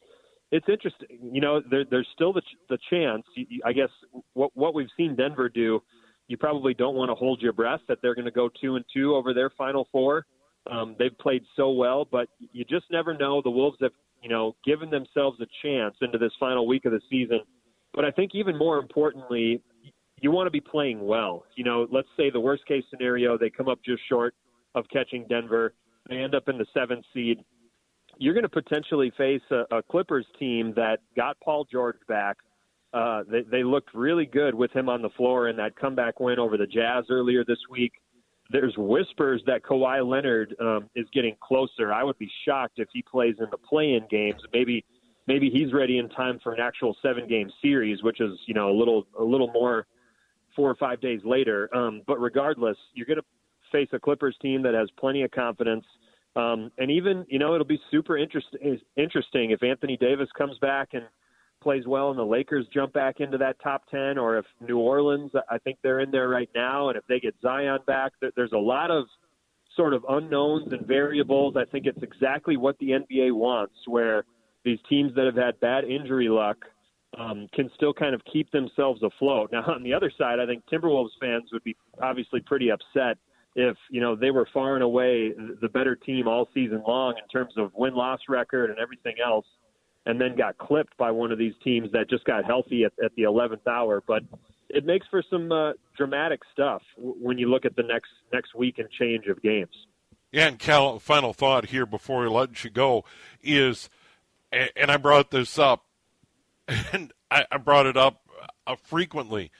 it's 0.52 0.68
interesting. 0.68 1.18
You 1.32 1.40
know, 1.40 1.60
there, 1.68 1.84
there's 1.90 2.06
still 2.14 2.32
the, 2.32 2.42
the 2.68 2.78
chance. 2.88 3.24
I 3.64 3.72
guess 3.72 3.88
what 4.34 4.50
what 4.54 4.74
we've 4.74 4.90
seen 4.96 5.16
Denver 5.16 5.48
do 5.48 5.82
you 6.28 6.36
probably 6.38 6.72
don't 6.74 6.94
want 6.94 7.10
to 7.10 7.14
hold 7.14 7.42
your 7.42 7.52
breath 7.52 7.80
that 7.88 7.98
they're 8.00 8.14
going 8.14 8.24
to 8.24 8.30
go 8.30 8.48
two 8.60 8.76
and 8.76 8.84
two 8.90 9.14
over 9.14 9.34
their 9.34 9.50
final 9.50 9.86
four. 9.92 10.24
Um, 10.70 10.96
they've 10.98 11.16
played 11.18 11.42
so 11.56 11.72
well, 11.72 12.06
but 12.10 12.28
you 12.52 12.64
just 12.64 12.86
never 12.90 13.12
know. 13.14 13.42
The 13.42 13.50
Wolves 13.50 13.76
have, 13.82 13.90
you 14.22 14.28
know, 14.28 14.56
given 14.64 14.88
themselves 14.88 15.38
a 15.40 15.46
chance 15.62 15.94
into 16.00 16.16
this 16.16 16.32
final 16.38 16.66
week 16.66 16.84
of 16.84 16.92
the 16.92 17.00
season. 17.10 17.40
But 17.92 18.04
I 18.04 18.10
think 18.10 18.30
even 18.34 18.56
more 18.56 18.78
importantly, 18.78 19.60
you 20.20 20.30
want 20.30 20.46
to 20.46 20.50
be 20.50 20.60
playing 20.60 21.04
well. 21.04 21.44
You 21.56 21.64
know, 21.64 21.86
let's 21.90 22.08
say 22.16 22.30
the 22.30 22.40
worst 22.40 22.64
case 22.66 22.84
scenario, 22.88 23.36
they 23.36 23.50
come 23.50 23.68
up 23.68 23.80
just 23.84 24.00
short 24.08 24.34
of 24.74 24.84
catching 24.90 25.26
Denver. 25.28 25.74
They 26.08 26.16
end 26.16 26.34
up 26.34 26.48
in 26.48 26.56
the 26.56 26.66
seventh 26.72 27.04
seed. 27.12 27.44
You're 28.22 28.34
going 28.34 28.44
to 28.44 28.48
potentially 28.48 29.12
face 29.18 29.42
a, 29.50 29.78
a 29.78 29.82
Clippers 29.82 30.26
team 30.38 30.72
that 30.76 30.98
got 31.16 31.36
Paul 31.40 31.66
George 31.70 31.96
back, 32.06 32.36
uh, 32.94 33.24
they, 33.28 33.40
they 33.50 33.64
looked 33.64 33.92
really 33.94 34.26
good 34.26 34.54
with 34.54 34.70
him 34.70 34.88
on 34.88 35.02
the 35.02 35.08
floor 35.16 35.48
in 35.48 35.56
that 35.56 35.74
comeback 35.74 36.20
win 36.20 36.38
over 36.38 36.56
the 36.56 36.66
Jazz 36.66 37.06
earlier 37.10 37.44
this 37.44 37.58
week. 37.68 37.90
There's 38.50 38.74
whispers 38.78 39.42
that 39.46 39.62
Kawhi 39.64 40.08
Leonard 40.08 40.54
um, 40.60 40.88
is 40.94 41.06
getting 41.12 41.34
closer. 41.42 41.92
I 41.92 42.04
would 42.04 42.16
be 42.18 42.30
shocked 42.46 42.74
if 42.76 42.86
he 42.92 43.02
plays 43.02 43.34
in 43.40 43.46
the 43.50 43.56
play-in 43.56 44.06
games. 44.08 44.40
Maybe 44.52 44.84
maybe 45.26 45.50
he's 45.50 45.72
ready 45.72 45.98
in 45.98 46.08
time 46.10 46.38
for 46.44 46.52
an 46.52 46.60
actual 46.60 46.96
seven-game 47.02 47.50
series, 47.60 48.04
which 48.04 48.20
is 48.20 48.38
you 48.46 48.54
know 48.54 48.70
a 48.70 48.76
little 48.76 49.04
a 49.18 49.24
little 49.24 49.50
more 49.52 49.86
four 50.54 50.70
or 50.70 50.76
five 50.76 51.00
days 51.00 51.20
later. 51.24 51.74
Um, 51.74 52.02
but 52.06 52.20
regardless, 52.20 52.76
you're 52.94 53.06
going 53.06 53.18
to 53.18 53.24
face 53.72 53.88
a 53.92 53.98
Clippers 53.98 54.36
team 54.40 54.62
that 54.62 54.74
has 54.74 54.88
plenty 54.96 55.22
of 55.22 55.30
confidence. 55.32 55.84
Um, 56.34 56.70
and 56.78 56.90
even, 56.90 57.26
you 57.28 57.38
know, 57.38 57.54
it'll 57.54 57.66
be 57.66 57.80
super 57.90 58.16
interesting 58.16 58.80
interesting 58.96 59.50
if 59.50 59.62
Anthony 59.62 59.96
Davis 59.96 60.28
comes 60.36 60.56
back 60.58 60.90
and 60.94 61.04
plays 61.62 61.86
well 61.86 62.10
and 62.10 62.18
the 62.18 62.24
Lakers 62.24 62.66
jump 62.72 62.92
back 62.92 63.20
into 63.20 63.38
that 63.38 63.56
top 63.62 63.82
10, 63.90 64.18
or 64.18 64.38
if 64.38 64.46
New 64.60 64.78
Orleans, 64.78 65.30
I 65.50 65.58
think 65.58 65.78
they're 65.82 66.00
in 66.00 66.10
there 66.10 66.28
right 66.28 66.50
now, 66.54 66.88
and 66.88 66.98
if 66.98 67.04
they 67.06 67.20
get 67.20 67.34
Zion 67.40 67.78
back, 67.86 68.12
there's 68.34 68.52
a 68.52 68.58
lot 68.58 68.90
of 68.90 69.04
sort 69.76 69.94
of 69.94 70.04
unknowns 70.08 70.72
and 70.72 70.86
variables. 70.86 71.56
I 71.56 71.64
think 71.64 71.86
it's 71.86 72.02
exactly 72.02 72.56
what 72.56 72.78
the 72.78 72.90
NBA 72.90 73.32
wants, 73.32 73.74
where 73.86 74.24
these 74.64 74.78
teams 74.88 75.14
that 75.14 75.24
have 75.24 75.36
had 75.36 75.58
bad 75.60 75.84
injury 75.84 76.28
luck 76.28 76.58
um, 77.18 77.46
can 77.54 77.70
still 77.74 77.92
kind 77.92 78.14
of 78.14 78.22
keep 78.30 78.50
themselves 78.50 79.02
afloat. 79.02 79.50
Now, 79.52 79.62
on 79.66 79.82
the 79.82 79.94
other 79.94 80.10
side, 80.16 80.40
I 80.40 80.46
think 80.46 80.64
Timberwolves 80.70 81.10
fans 81.20 81.50
would 81.52 81.64
be 81.64 81.76
obviously 82.00 82.40
pretty 82.40 82.70
upset 82.70 83.18
if 83.54 83.76
you 83.90 84.00
know 84.00 84.16
they 84.16 84.30
were 84.30 84.48
far 84.52 84.74
and 84.74 84.82
away 84.82 85.32
the 85.60 85.68
better 85.68 85.94
team 85.94 86.26
all 86.26 86.48
season 86.54 86.82
long 86.86 87.14
in 87.22 87.28
terms 87.28 87.52
of 87.56 87.70
win 87.74 87.94
loss 87.94 88.20
record 88.28 88.70
and 88.70 88.78
everything 88.78 89.16
else 89.24 89.46
and 90.06 90.20
then 90.20 90.36
got 90.36 90.58
clipped 90.58 90.96
by 90.96 91.10
one 91.10 91.30
of 91.30 91.38
these 91.38 91.54
teams 91.62 91.90
that 91.92 92.10
just 92.10 92.24
got 92.24 92.44
healthy 92.44 92.84
at, 92.84 92.92
at 93.04 93.14
the 93.14 93.22
11th 93.22 93.66
hour. 93.68 94.02
But 94.06 94.22
it 94.68 94.84
makes 94.84 95.06
for 95.08 95.22
some 95.30 95.52
uh, 95.52 95.72
dramatic 95.96 96.40
stuff 96.52 96.82
when 96.96 97.38
you 97.38 97.48
look 97.48 97.64
at 97.64 97.76
the 97.76 97.82
next 97.82 98.10
next 98.32 98.54
week 98.54 98.78
and 98.78 98.90
change 98.90 99.26
of 99.26 99.40
games. 99.42 99.74
Yeah, 100.32 100.48
and 100.48 100.58
Cal, 100.58 100.98
final 100.98 101.34
thought 101.34 101.66
here 101.66 101.84
before 101.84 102.22
we 102.22 102.28
let 102.28 102.64
you 102.64 102.70
go 102.70 103.04
is, 103.42 103.90
and 104.50 104.90
I 104.90 104.96
brought 104.96 105.30
this 105.30 105.58
up, 105.58 105.84
and 106.92 107.12
I, 107.30 107.44
I 107.52 107.58
brought 107.58 107.86
it 107.86 107.98
up 107.98 108.22
uh, 108.66 108.76
frequently. 108.76 109.50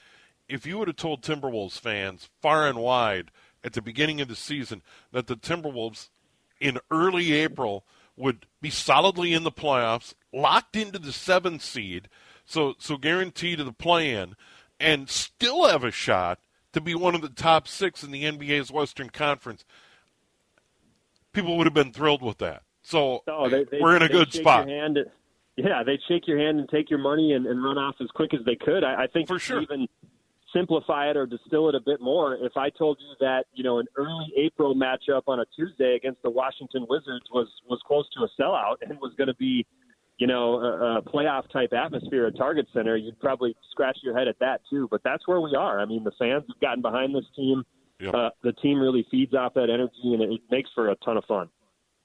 If 0.49 0.65
you 0.65 0.79
would 0.79 0.87
have 0.87 0.97
told 0.97 1.21
Timberwolves 1.21 1.79
fans 1.79 2.29
far 2.41 2.67
and 2.67 2.79
wide 2.79 3.29
at 3.63 3.73
the 3.73 3.81
beginning 3.81 4.21
of 4.21 4.27
the 4.27 4.35
season 4.35 4.81
that 5.11 5.27
the 5.27 5.35
Timberwolves 5.35 6.09
in 6.59 6.79
early 6.91 7.33
April– 7.33 7.85
would 8.15 8.45
be 8.61 8.69
solidly 8.69 9.33
in 9.33 9.43
the 9.43 9.51
playoffs, 9.51 10.13
locked 10.31 10.75
into 10.75 10.99
the 10.99 11.11
seventh 11.11 11.63
seed, 11.63 12.09
so 12.45 12.75
so 12.77 12.97
guaranteed 12.97 13.57
to 13.57 13.63
the 13.63 13.73
play-in, 13.73 14.35
and 14.79 15.09
still 15.09 15.67
have 15.67 15.83
a 15.83 15.91
shot 15.91 16.39
to 16.73 16.81
be 16.81 16.95
one 16.95 17.15
of 17.15 17.21
the 17.21 17.29
top 17.29 17.67
six 17.67 18.03
in 18.03 18.11
the 18.11 18.23
NBA's 18.23 18.71
Western 18.71 19.09
Conference, 19.09 19.63
people 21.31 21.57
would 21.57 21.67
have 21.67 21.73
been 21.73 21.91
thrilled 21.91 22.21
with 22.21 22.39
that. 22.39 22.63
So 22.81 23.23
oh, 23.27 23.49
they, 23.49 23.63
they, 23.63 23.79
we're 23.79 23.95
in 23.95 24.01
a 24.01 24.09
good 24.09 24.33
spot. 24.33 24.67
yeah, 25.55 25.83
they'd 25.83 25.99
shake 26.07 26.27
your 26.27 26.39
hand 26.39 26.59
and 26.59 26.67
take 26.67 26.89
your 26.89 26.99
money 26.99 27.33
and, 27.33 27.45
and 27.45 27.63
run 27.63 27.77
off 27.77 27.95
as 28.01 28.09
quick 28.13 28.33
as 28.33 28.41
they 28.45 28.55
could. 28.55 28.83
I, 28.83 29.03
I 29.03 29.07
think 29.07 29.27
for 29.27 29.39
sure. 29.39 29.61
even 29.61 29.87
simplify 30.53 31.09
it 31.09 31.17
or 31.17 31.25
distill 31.25 31.69
it 31.69 31.75
a 31.75 31.79
bit 31.79 32.01
more, 32.01 32.35
if 32.35 32.55
I 32.55 32.69
told 32.69 32.97
you 32.99 33.15
that 33.19 33.45
you 33.53 33.63
know 33.63 33.79
an 33.79 33.87
early 33.95 34.31
April 34.37 34.75
matchup 34.75 35.23
on 35.27 35.39
a 35.39 35.45
Tuesday 35.55 35.95
against 35.95 36.21
the 36.21 36.29
Washington 36.29 36.85
Wizards 36.89 37.25
was 37.31 37.47
was 37.69 37.79
close 37.85 38.07
to 38.17 38.23
a 38.23 38.41
sellout 38.41 38.75
and 38.81 38.99
was 38.99 39.13
going 39.17 39.27
to 39.27 39.35
be 39.35 39.65
you 40.17 40.27
know, 40.27 40.55
a, 40.55 40.97
a 40.97 41.01
playoff 41.01 41.51
type 41.51 41.73
atmosphere 41.73 42.27
at 42.27 42.37
Target 42.37 42.67
Center, 42.73 42.95
you'd 42.95 43.19
probably 43.19 43.55
scratch 43.71 43.97
your 44.03 44.17
head 44.17 44.27
at 44.27 44.37
that 44.39 44.61
too. 44.69 44.87
But 44.89 45.01
that's 45.03 45.27
where 45.27 45.41
we 45.41 45.55
are. 45.55 45.79
I 45.79 45.85
mean, 45.85 46.03
the 46.03 46.11
fans 46.19 46.43
have 46.47 46.59
gotten 46.61 46.81
behind 46.81 47.15
this 47.15 47.25
team. 47.35 47.63
Yep. 47.99 48.13
Uh, 48.13 48.29
the 48.43 48.53
team 48.53 48.79
really 48.79 49.05
feeds 49.09 49.33
off 49.33 49.53
that 49.55 49.69
energy, 49.69 50.13
and 50.13 50.21
it 50.21 50.41
makes 50.51 50.69
for 50.75 50.89
a 50.89 50.95
ton 50.97 51.17
of 51.17 51.25
fun. 51.25 51.49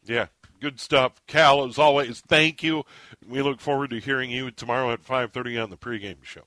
Yeah, 0.04 0.26
good 0.60 0.80
stuff. 0.80 1.20
Cal, 1.26 1.64
as 1.64 1.78
always, 1.78 2.20
thank 2.20 2.62
you. 2.62 2.84
We 3.26 3.42
look 3.42 3.60
forward 3.60 3.90
to 3.90 3.98
hearing 3.98 4.30
you 4.30 4.50
tomorrow 4.50 4.92
at 4.92 5.04
5.30 5.04 5.62
on 5.62 5.70
the 5.70 5.76
pregame 5.76 6.22
show. 6.22 6.44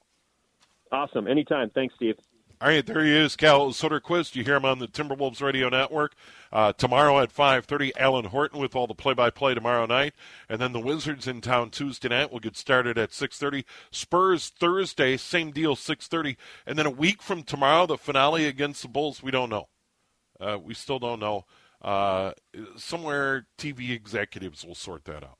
Awesome. 0.92 1.28
Anytime. 1.28 1.70
Thanks, 1.70 1.96
Steve. 1.96 2.16
All 2.62 2.68
right, 2.68 2.86
there 2.86 3.04
he 3.04 3.12
is, 3.12 3.36
Cal 3.36 3.70
Soderquist. 3.70 4.36
You 4.36 4.44
hear 4.44 4.58
him 4.58 4.66
on 4.66 4.78
the 4.78 4.88
Timberwolves 4.88 5.42
Radio 5.42 5.68
Network. 5.68 6.14
Uh, 6.54 6.72
tomorrow 6.74 7.20
at 7.20 7.34
5.30, 7.34 7.92
Alan 7.98 8.26
Horton 8.26 8.60
with 8.60 8.76
all 8.76 8.86
the 8.86 8.94
play-by-play 8.94 9.56
tomorrow 9.56 9.88
night. 9.88 10.14
And 10.48 10.62
then 10.62 10.72
the 10.72 10.80
Wizards 10.80 11.26
in 11.26 11.42
town 11.42 11.72
Tuesday 11.72 12.10
night. 12.10 12.32
will 12.32 12.40
get 12.40 12.56
started 12.56 13.00
at 13.00 13.10
6.30. 13.10 13.64
Spurs 13.90 14.50
Thursday, 14.50 15.18
same 15.18 15.50
deal, 15.50 15.76
6.30. 15.76 16.38
And 16.68 16.78
then 16.78 16.86
a 16.86 16.92
week 16.92 17.24
from 17.24 17.42
tomorrow, 17.42 17.88
the 17.88 17.98
finale 17.98 18.46
against 18.46 18.84
the 18.84 18.90
Bulls, 18.90 19.24
we 19.24 19.32
don't 19.32 19.50
know. 19.50 19.68
Uh, 20.40 20.60
we 20.64 20.76
still 20.76 21.00
don't 21.00 21.20
know. 21.20 21.46
Uh, 21.82 22.34
somewhere 22.76 23.48
TV 23.58 23.90
executives 23.90 24.64
will 24.64 24.76
sort 24.76 25.06
that 25.06 25.24
out. 25.24 25.40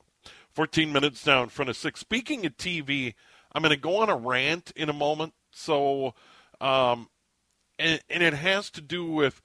14 0.54 0.92
minutes 0.92 1.24
now 1.24 1.44
in 1.44 1.50
front 1.50 1.68
of 1.68 1.76
6. 1.76 2.00
Speaking 2.00 2.44
of 2.46 2.56
TV, 2.56 3.14
I'm 3.54 3.62
going 3.62 3.70
to 3.70 3.80
go 3.80 3.98
on 3.98 4.08
a 4.08 4.16
rant 4.16 4.72
in 4.74 4.88
a 4.88 4.92
moment. 4.92 5.34
So... 5.52 6.14
Um, 6.60 7.08
and, 7.78 8.00
and 8.08 8.22
it 8.22 8.34
has 8.34 8.70
to 8.70 8.80
do 8.80 9.04
with 9.04 9.42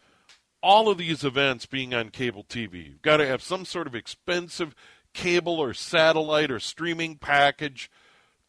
all 0.62 0.90
of 0.90 0.98
these 0.98 1.24
events 1.24 1.66
being 1.66 1.94
on 1.94 2.10
cable 2.10 2.44
TV. 2.44 2.88
You've 2.88 3.02
got 3.02 3.18
to 3.18 3.28
have 3.28 3.42
some 3.42 3.66
sort 3.66 3.88
of 3.88 3.96
expensive 3.96 4.76
cable 5.14 5.60
or 5.60 5.74
satellite 5.74 6.52
or 6.52 6.60
streaming 6.60 7.18
package 7.18 7.90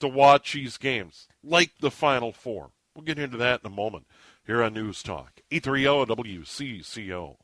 to 0.00 0.08
watch 0.08 0.52
these 0.52 0.76
games, 0.76 1.28
like 1.42 1.72
the 1.80 1.90
Final 1.90 2.32
Four. 2.32 2.70
We'll 2.94 3.04
get 3.04 3.18
into 3.18 3.36
that 3.38 3.60
in 3.64 3.72
a 3.72 3.74
moment 3.74 4.06
here 4.46 4.62
on 4.62 4.74
News 4.74 5.02
Talk. 5.02 5.40
830 5.50 6.14
WCCO. 6.14 7.36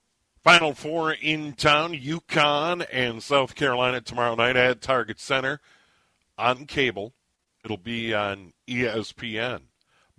Final 0.42 0.74
Four 0.74 1.12
in 1.12 1.54
town, 1.54 1.94
UConn 1.94 2.86
and 2.92 3.22
South 3.22 3.54
Carolina 3.54 4.00
tomorrow 4.00 4.34
night 4.34 4.56
at 4.56 4.82
Target 4.82 5.18
Center 5.18 5.60
on 6.36 6.66
cable. 6.66 7.14
It'll 7.64 7.76
be 7.78 8.12
on 8.12 8.52
ESPN 8.68 9.62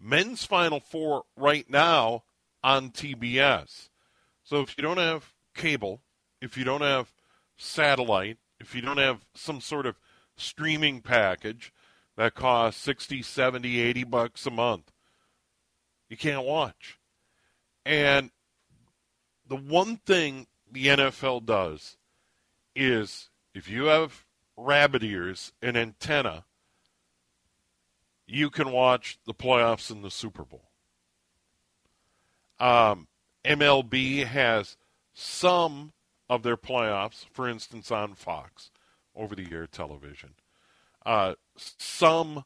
men's 0.05 0.45
Final 0.45 0.79
Four 0.79 1.23
right 1.35 1.69
now 1.69 2.23
on 2.63 2.91
TBS. 2.91 3.89
So 4.43 4.61
if 4.61 4.77
you 4.77 4.83
don't 4.83 4.97
have 4.97 5.33
cable, 5.55 6.01
if 6.41 6.57
you 6.57 6.63
don't 6.63 6.81
have 6.81 7.11
satellite, 7.57 8.37
if 8.59 8.75
you 8.75 8.81
don't 8.81 8.97
have 8.97 9.25
some 9.33 9.59
sort 9.59 9.85
of 9.85 9.97
streaming 10.37 11.01
package 11.01 11.73
that 12.17 12.35
costs 12.35 12.81
60, 12.83 13.21
70, 13.21 13.79
80 13.79 14.03
bucks 14.03 14.45
a 14.45 14.51
month, 14.51 14.91
you 16.09 16.17
can't 16.17 16.45
watch. 16.45 16.99
And 17.85 18.29
the 19.47 19.55
one 19.55 19.97
thing 19.97 20.47
the 20.71 20.87
NFL 20.87 21.45
does 21.45 21.97
is 22.75 23.29
if 23.53 23.69
you 23.69 23.85
have 23.85 24.25
rabbit 24.57 25.03
ears 25.03 25.51
and 25.61 25.77
antenna, 25.77 26.45
you 28.27 28.49
can 28.49 28.71
watch 28.71 29.17
the 29.25 29.33
playoffs 29.33 29.89
and 29.91 30.03
the 30.03 30.11
Super 30.11 30.43
Bowl. 30.43 30.69
Um, 32.59 33.07
MLB 33.43 34.25
has 34.25 34.77
some 35.13 35.93
of 36.29 36.43
their 36.43 36.57
playoffs, 36.57 37.25
for 37.31 37.47
instance, 37.47 37.91
on 37.91 38.15
Fox 38.15 38.71
over 39.15 39.35
the 39.35 39.47
air 39.51 39.67
television. 39.67 40.33
Uh, 41.05 41.35
some 41.55 42.43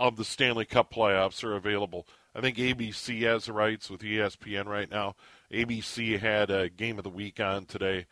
of 0.00 0.16
the 0.16 0.24
Stanley 0.24 0.64
Cup 0.64 0.92
playoffs 0.92 1.44
are 1.44 1.54
available. 1.54 2.06
I 2.34 2.40
think 2.40 2.56
ABC 2.56 3.22
has 3.22 3.48
rights 3.48 3.90
with 3.90 4.00
ESPN 4.00 4.66
right 4.66 4.90
now. 4.90 5.16
ABC 5.52 6.18
had 6.18 6.50
a 6.50 6.68
game 6.68 6.98
of 6.98 7.04
the 7.04 7.10
week 7.10 7.40
on 7.40 7.66
today 7.66 8.06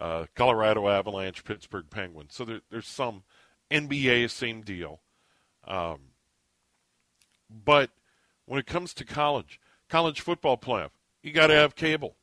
uh, 0.00 0.26
Colorado 0.34 0.88
Avalanche, 0.88 1.44
Pittsburgh 1.44 1.90
Penguins. 1.90 2.34
So 2.34 2.44
there, 2.44 2.60
there's 2.70 2.86
some 2.86 3.24
NBA, 3.70 4.30
same 4.30 4.62
deal. 4.62 5.00
Um, 5.66 5.98
but 7.68 7.90
when 8.46 8.58
it 8.58 8.64
comes 8.64 8.94
to 8.94 9.04
college, 9.04 9.60
college 9.90 10.22
football 10.22 10.56
playoff, 10.56 10.88
you 11.22 11.32
got 11.32 11.48
to 11.48 11.54
have 11.54 11.76
cable. 11.76 12.16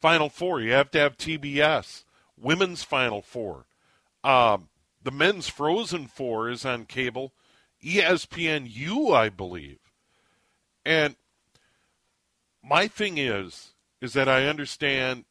Final 0.00 0.30
Four, 0.30 0.62
you 0.62 0.72
have 0.72 0.90
to 0.92 0.98
have 0.98 1.18
TBS. 1.18 2.04
Women's 2.40 2.82
Final 2.82 3.20
Four. 3.20 3.66
Um, 4.24 4.70
the 5.02 5.10
men's 5.10 5.46
Frozen 5.46 6.06
Four 6.06 6.48
is 6.48 6.64
on 6.64 6.86
cable. 6.86 7.34
ESPNU, 7.84 9.14
I 9.14 9.28
believe. 9.28 9.78
And 10.86 11.16
my 12.64 12.88
thing 12.88 13.18
is, 13.18 13.74
is 14.00 14.14
that 14.14 14.26
I 14.26 14.46
understand 14.46 15.26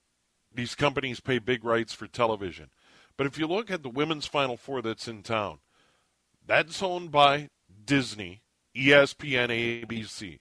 these 0.53 0.75
companies 0.75 1.19
pay 1.19 1.39
big 1.39 1.65
rights 1.65 1.93
for 1.93 2.05
television. 2.05 2.69
But 3.17 3.25
if 3.25 3.39
you 3.39 3.47
look 3.47 3.71
at 3.71 3.81
the 3.81 3.89
women's 3.89 4.27
Final 4.27 4.55
Four 4.55 4.83
that's 4.83 5.07
in 5.07 5.23
town, 5.23 5.57
that's 6.45 6.83
owned 6.83 7.11
by 7.11 7.49
Disney 7.87 8.43
ESPN 8.75 9.85
ABC. 9.85 10.39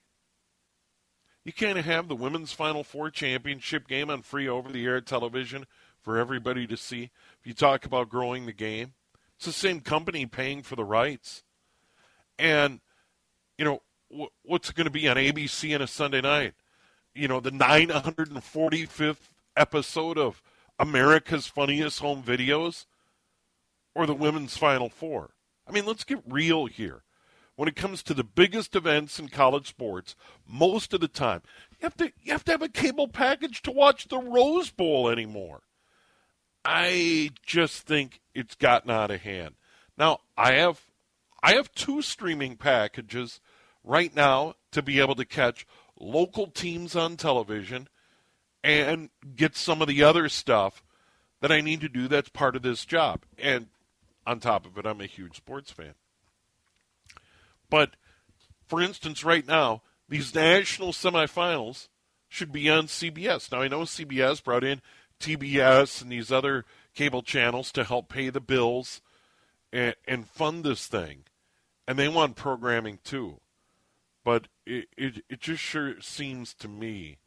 You 1.45 1.53
can't 1.53 1.77
have 1.77 2.07
the 2.07 2.15
women's 2.15 2.51
Final 2.51 2.83
Four 2.83 3.09
championship 3.09 3.87
game 3.87 4.09
on 4.09 4.23
free 4.23 4.47
over 4.47 4.71
the 4.71 4.85
air 4.85 4.99
television 4.99 5.65
for 6.01 6.17
everybody 6.17 6.67
to 6.67 6.75
see. 6.75 7.11
If 7.39 7.47
you 7.47 7.53
talk 7.53 7.85
about 7.85 8.09
growing 8.09 8.45
the 8.45 8.53
game, 8.53 8.93
it's 9.37 9.45
the 9.45 9.53
same 9.53 9.79
company 9.79 10.25
paying 10.25 10.63
for 10.63 10.75
the 10.75 10.83
rights. 10.83 11.43
And, 12.37 12.81
you 13.57 13.63
know, 13.63 13.81
what's 14.43 14.71
going 14.71 14.85
to 14.85 14.91
be 14.91 15.07
on 15.07 15.17
ABC 15.17 15.73
on 15.75 15.81
a 15.81 15.87
Sunday 15.87 16.21
night? 16.21 16.55
You 17.13 17.27
know, 17.27 17.39
the 17.39 17.51
945th 17.51 19.29
episode 19.55 20.17
of 20.17 20.41
America's 20.77 21.47
Funniest 21.47 21.99
Home 21.99 22.21
Videos 22.21 22.85
or 23.93 24.05
the 24.05 24.13
women's 24.13 24.57
Final 24.57 24.89
Four? 24.89 25.31
I 25.67 25.71
mean, 25.71 25.85
let's 25.85 26.03
get 26.03 26.21
real 26.27 26.65
here 26.65 27.04
when 27.55 27.69
it 27.69 27.75
comes 27.75 28.03
to 28.03 28.13
the 28.13 28.23
biggest 28.23 28.75
events 28.75 29.19
in 29.19 29.29
college 29.29 29.67
sports, 29.67 30.15
most 30.47 30.93
of 30.93 30.99
the 30.99 31.07
time, 31.07 31.41
you 31.71 31.77
have 31.81 31.97
to 31.97 32.11
you 32.21 32.31
have 32.31 32.43
to 32.45 32.51
have 32.51 32.61
a 32.61 32.69
cable 32.69 33.07
package 33.07 33.61
to 33.63 33.71
watch 33.71 34.07
the 34.07 34.19
Rose 34.19 34.69
Bowl 34.69 35.09
anymore. 35.09 35.61
I 36.63 37.31
just 37.45 37.83
think 37.83 38.21
it's 38.33 38.55
gotten 38.55 38.91
out 38.91 39.11
of 39.11 39.21
hand. 39.21 39.55
Now, 39.97 40.19
I 40.37 40.53
have 40.53 40.81
I 41.41 41.53
have 41.53 41.71
two 41.73 42.01
streaming 42.01 42.57
packages 42.57 43.39
right 43.83 44.13
now 44.15 44.55
to 44.71 44.81
be 44.81 44.99
able 44.99 45.15
to 45.15 45.25
catch 45.25 45.65
local 45.99 46.47
teams 46.47 46.95
on 46.95 47.17
television 47.17 47.87
and 48.63 49.09
get 49.35 49.55
some 49.55 49.81
of 49.81 49.87
the 49.87 50.01
other 50.03 50.27
stuff 50.27 50.83
that 51.41 51.51
I 51.51 51.61
need 51.61 51.81
to 51.81 51.89
do 51.89 52.07
that's 52.07 52.29
part 52.29 52.55
of 52.55 52.63
this 52.63 52.83
job. 52.83 53.21
And 53.37 53.67
on 54.25 54.39
top 54.39 54.65
of 54.65 54.77
it, 54.77 54.87
I'm 54.87 55.01
a 55.01 55.05
huge 55.05 55.37
sports 55.37 55.71
fan. 55.71 55.93
But 57.69 57.95
for 58.67 58.81
instance, 58.81 59.23
right 59.23 59.45
now, 59.45 59.81
these 60.07 60.35
national 60.35 60.91
semifinals 60.91 61.87
should 62.27 62.51
be 62.51 62.69
on 62.69 62.87
CBS. 62.87 63.51
Now, 63.51 63.61
I 63.61 63.67
know 63.67 63.81
CBS 63.81 64.43
brought 64.43 64.63
in 64.63 64.81
TBS 65.19 66.01
and 66.01 66.11
these 66.11 66.31
other 66.31 66.65
cable 66.93 67.21
channels 67.21 67.71
to 67.71 67.83
help 67.83 68.09
pay 68.09 68.29
the 68.29 68.41
bills 68.41 69.01
and, 69.71 69.95
and 70.07 70.27
fund 70.27 70.63
this 70.63 70.87
thing. 70.87 71.23
And 71.87 71.97
they 71.97 72.07
want 72.07 72.35
programming 72.35 72.99
too. 73.03 73.39
But 74.23 74.47
it, 74.65 74.87
it, 74.97 75.23
it 75.29 75.39
just 75.39 75.61
sure 75.61 76.01
seems 76.01 76.53
to 76.55 76.67
me 76.67 77.17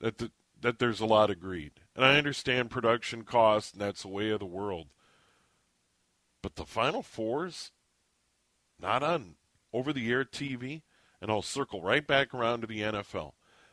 that, 0.00 0.18
the, 0.18 0.30
that 0.60 0.78
there's 0.78 1.00
a 1.00 1.06
lot 1.06 1.30
of 1.30 1.40
greed. 1.40 1.72
And 1.94 2.04
I 2.04 2.16
understand 2.16 2.70
production 2.70 3.22
costs, 3.22 3.72
and 3.72 3.80
that's 3.82 4.02
the 4.02 4.08
way 4.08 4.30
of 4.30 4.40
the 4.40 4.46
world. 4.46 4.86
But 6.42 6.56
the 6.56 6.64
Final 6.64 7.02
Fours, 7.02 7.70
not 8.80 9.02
on 9.02 9.36
over 9.72 9.92
the 9.92 10.10
air 10.10 10.24
TV, 10.24 10.82
and 11.20 11.30
I'll 11.30 11.42
circle 11.42 11.82
right 11.82 12.06
back 12.06 12.34
around 12.34 12.60
to 12.60 12.66
the 12.66 12.80
NFL. 12.80 13.32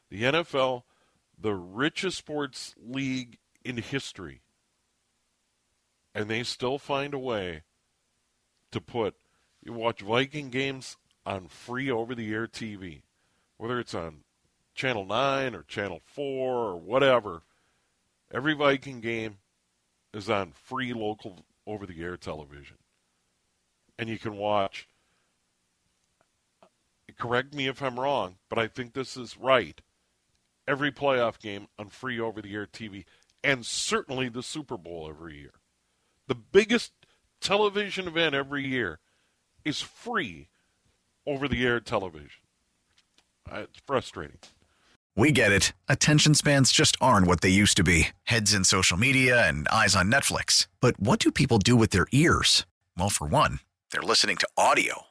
The 0.10 0.24
NFL, 0.24 0.84
the 1.40 1.54
richest 1.54 2.18
sports 2.18 2.76
league 2.82 3.38
in 3.64 3.78
history, 3.78 4.42
and 6.14 6.28
they 6.28 6.44
still 6.44 6.78
find 6.78 7.14
a 7.14 7.20
way 7.20 7.64
to 8.72 8.82
put 8.82 9.16
you 9.64 9.74
watch 9.74 10.02
Viking 10.02 10.50
games 10.50 10.98
on 11.26 11.48
free 11.48 11.92
over 11.92 12.16
the 12.16 12.34
air 12.34 12.48
TV, 12.48 13.04
whether 13.58 13.80
it's 13.80 13.94
on 13.94 14.24
Channel 14.74 15.06
9 15.06 15.54
or 15.54 15.64
Channel 15.64 16.02
4 16.04 16.26
or 16.26 16.78
whatever, 16.78 17.44
every 18.34 18.56
Viking 18.56 19.02
game 19.02 19.38
is 20.14 20.30
on 20.30 20.52
free 20.52 20.94
local 20.94 21.46
over 21.68 21.86
the 21.86 22.02
air 22.02 22.18
television. 22.18 22.78
And 24.00 24.10
you 24.10 24.18
can 24.18 24.36
watch. 24.36 24.88
Correct 27.22 27.54
me 27.54 27.68
if 27.68 27.84
I'm 27.84 28.00
wrong, 28.00 28.38
but 28.50 28.58
I 28.58 28.66
think 28.66 28.94
this 28.94 29.16
is 29.16 29.38
right. 29.38 29.80
Every 30.68 30.92
playoff 30.92 31.38
game 31.38 31.68
on 31.78 31.90
free 31.90 32.20
over 32.20 32.42
the 32.42 32.52
air 32.56 32.66
TV, 32.66 33.06
and 33.44 33.64
certainly 33.64 34.28
the 34.28 34.42
Super 34.42 34.76
Bowl 34.76 35.08
every 35.08 35.38
year. 35.38 35.54
The 36.28 36.34
biggest 36.34 36.94
television 37.40 38.08
event 38.08 38.34
every 38.34 38.66
year 38.66 38.98
is 39.64 39.82
free 39.82 40.50
over 41.28 41.48
the 41.48 41.64
air 41.64 41.80
television. 41.80 42.42
Uh, 43.48 43.66
it's 43.70 43.80
frustrating. 43.86 44.40
We 45.16 45.32
get 45.32 45.52
it. 45.52 45.74
Attention 45.88 46.34
spans 46.34 46.72
just 46.72 46.98
aren't 47.00 47.28
what 47.28 47.42
they 47.42 47.50
used 47.50 47.78
to 47.78 47.84
be 47.84 48.08
heads 48.24 48.52
in 48.52 48.64
social 48.64 48.98
media 48.98 49.48
and 49.48 49.68
eyes 49.68 49.96
on 49.96 50.12
Netflix. 50.12 50.66
But 50.80 51.00
what 51.00 51.20
do 51.20 51.32
people 51.32 51.60
do 51.60 51.76
with 51.76 51.92
their 51.92 52.08
ears? 52.12 52.66
Well, 52.98 53.10
for 53.10 53.28
one, 53.28 53.60
they're 53.92 54.02
listening 54.02 54.38
to 54.38 54.48
audio. 54.58 55.11